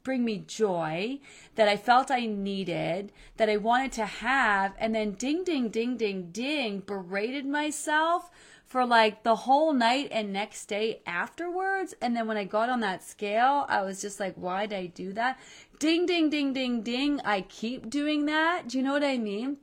[0.04, 1.20] bring me joy
[1.56, 5.98] that I felt I needed, that I wanted to have, and then ding, ding, ding,
[5.98, 8.30] ding, ding, berated myself
[8.66, 11.94] for like the whole night and next day afterwards.
[12.02, 14.86] And then when I got on that scale, I was just like, why did I
[14.88, 15.39] do that?
[15.80, 17.22] Ding, ding, ding, ding, ding.
[17.24, 18.68] I keep doing that.
[18.68, 19.58] Do you know what I mean?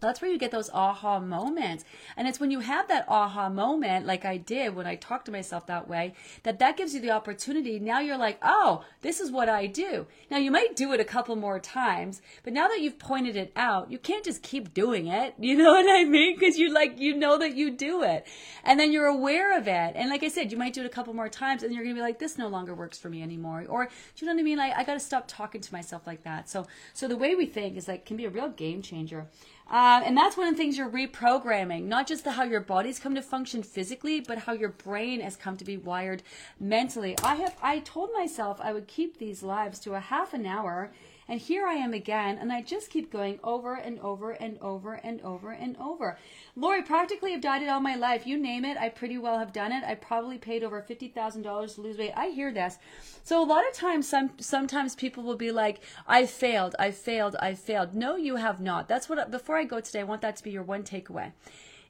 [0.00, 1.84] That's where you get those aha moments.
[2.16, 5.32] And it's when you have that aha moment like i did when i talked to
[5.32, 7.78] myself that way that that gives you the opportunity.
[7.78, 10.06] Now you're like oh this is what i do.
[10.30, 13.52] Now you might do it a couple more times but now that you've pointed it
[13.56, 15.34] out you can't just keep doing it.
[15.48, 16.38] You know what i mean?
[16.38, 18.26] Because you like you know that you do it.
[18.64, 19.92] And then you're aware of it.
[19.96, 21.94] And like i said you might do it a couple more times and you're gonna
[21.94, 23.64] be like this no longer works for me anymore.
[23.68, 24.58] Or do you know what i mean?
[24.58, 26.50] Like i gotta stop talking to myself like that.
[26.50, 29.26] So so the way we think is like can be a real game changer
[29.70, 32.98] Uh, and that's one of the things you're reprogramming, not just the, how your body's
[32.98, 36.22] come to function physically, but how your brain has come to be wired
[36.58, 37.14] mentally.
[37.22, 40.90] I have I told myself I would keep these lives to a half an hour
[41.28, 44.94] and here I am again, and I just keep going over and over and over
[44.94, 46.18] and over and over.
[46.56, 48.26] Lori, practically have dieted all my life.
[48.26, 49.84] You name it, I pretty well have done it.
[49.84, 52.12] I probably paid over fifty thousand dollars to lose weight.
[52.16, 52.78] I hear this.
[53.22, 57.36] So a lot of times, some sometimes people will be like, "I failed, I failed,
[57.40, 58.88] I failed." No, you have not.
[58.88, 59.30] That's what.
[59.30, 61.32] Before I go today, I want that to be your one takeaway.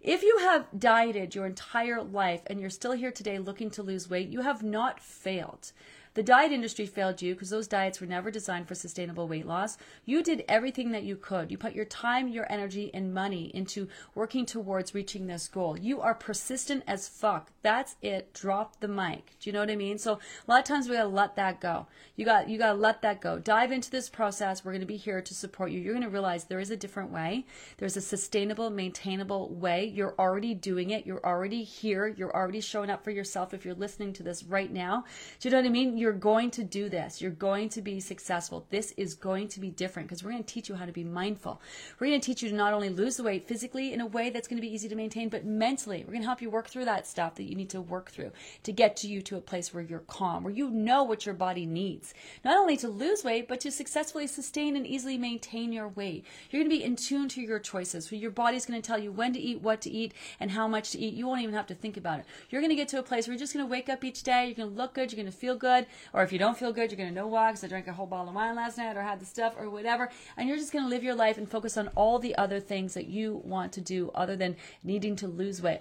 [0.00, 4.08] If you have dieted your entire life and you're still here today looking to lose
[4.08, 5.72] weight, you have not failed.
[6.18, 9.78] The diet industry failed you because those diets were never designed for sustainable weight loss.
[10.04, 11.48] You did everything that you could.
[11.48, 15.78] You put your time, your energy, and money into working towards reaching this goal.
[15.78, 17.52] You are persistent as fuck.
[17.62, 18.34] That's it.
[18.34, 19.36] Drop the mic.
[19.38, 19.96] Do you know what I mean?
[19.96, 21.86] So a lot of times we gotta let that go.
[22.16, 23.38] You got you gotta let that go.
[23.38, 24.64] Dive into this process.
[24.64, 25.78] We're gonna be here to support you.
[25.78, 27.46] You're gonna realize there is a different way.
[27.76, 29.84] There's a sustainable, maintainable way.
[29.84, 31.06] You're already doing it.
[31.06, 32.08] You're already here.
[32.08, 35.04] You're already showing up for yourself if you're listening to this right now.
[35.38, 35.96] Do you know what I mean?
[35.96, 37.20] You're you're going to do this.
[37.20, 38.66] You're going to be successful.
[38.70, 41.04] This is going to be different because we're going to teach you how to be
[41.04, 41.60] mindful.
[42.00, 44.30] We're going to teach you to not only lose the weight physically in a way
[44.30, 45.98] that's going to be easy to maintain, but mentally.
[45.98, 48.32] We're going to help you work through that stuff that you need to work through
[48.62, 51.34] to get to you to a place where you're calm, where you know what your
[51.34, 52.14] body needs.
[52.42, 56.24] Not only to lose weight, but to successfully sustain and easily maintain your weight.
[56.48, 58.06] You're going to be in tune to your choices.
[58.06, 60.66] So your body's going to tell you when to eat, what to eat, and how
[60.68, 61.12] much to eat.
[61.12, 62.24] You won't even have to think about it.
[62.48, 64.22] You're going to get to a place where you're just going to wake up each
[64.22, 64.46] day.
[64.46, 65.12] You're going to look good.
[65.12, 65.84] You're going to feel good.
[66.12, 67.92] Or if you don't feel good, you're going to know why because I drank a
[67.92, 70.10] whole bottle of wine last night or had the stuff or whatever.
[70.36, 72.94] And you're just going to live your life and focus on all the other things
[72.94, 75.80] that you want to do other than needing to lose weight.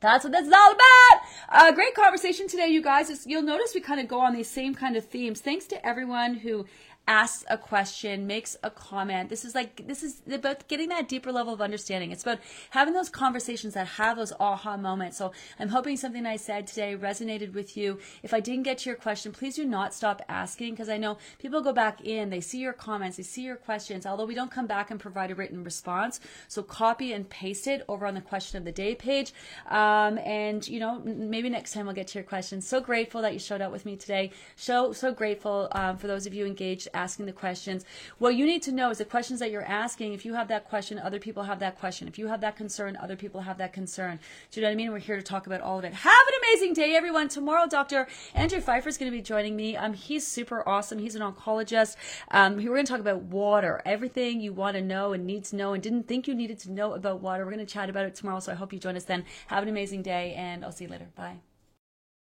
[0.00, 1.20] That's what this is all about.
[1.48, 3.08] A uh, great conversation today, you guys.
[3.08, 5.40] It's, you'll notice we kind of go on these same kind of themes.
[5.40, 6.66] Thanks to everyone who
[7.06, 9.28] asks a question, makes a comment.
[9.28, 12.10] This is like, this is about getting that deeper level of understanding.
[12.10, 12.38] It's about
[12.70, 15.16] having those conversations that have those aha moments.
[15.16, 17.98] So I'm hoping something I said today resonated with you.
[18.22, 21.18] If I didn't get to your question, please do not stop asking because I know
[21.38, 24.50] people go back in, they see your comments, they see your questions, although we don't
[24.50, 26.18] come back and provide a written response.
[26.48, 29.32] So copy and paste it over on the question of the day page.
[29.68, 32.66] Um, and, you know, maybe next time we'll get to your questions.
[32.66, 34.32] So grateful that you showed up with me today.
[34.56, 37.84] So, so grateful um, for those of you engaged asking the questions.
[38.18, 40.68] What you need to know is the questions that you're asking, if you have that
[40.68, 42.08] question, other people have that question.
[42.08, 44.18] If you have that concern, other people have that concern.
[44.50, 44.90] Do you know what I mean?
[44.90, 45.92] We're here to talk about all of it.
[45.92, 47.28] Have an amazing day, everyone.
[47.28, 48.08] Tomorrow, Dr.
[48.34, 49.76] Andrew Pfeiffer is going to be joining me.
[49.76, 50.98] Um, he's super awesome.
[50.98, 51.96] He's an oncologist.
[52.30, 55.56] Um, we're going to talk about water, everything you want to know and need to
[55.56, 57.44] know and didn't think you needed to know about water.
[57.44, 59.24] We're going to chat about it tomorrow, so I hope you join us then.
[59.48, 61.08] Have an amazing day, and I'll see you later.
[61.14, 61.55] Bye.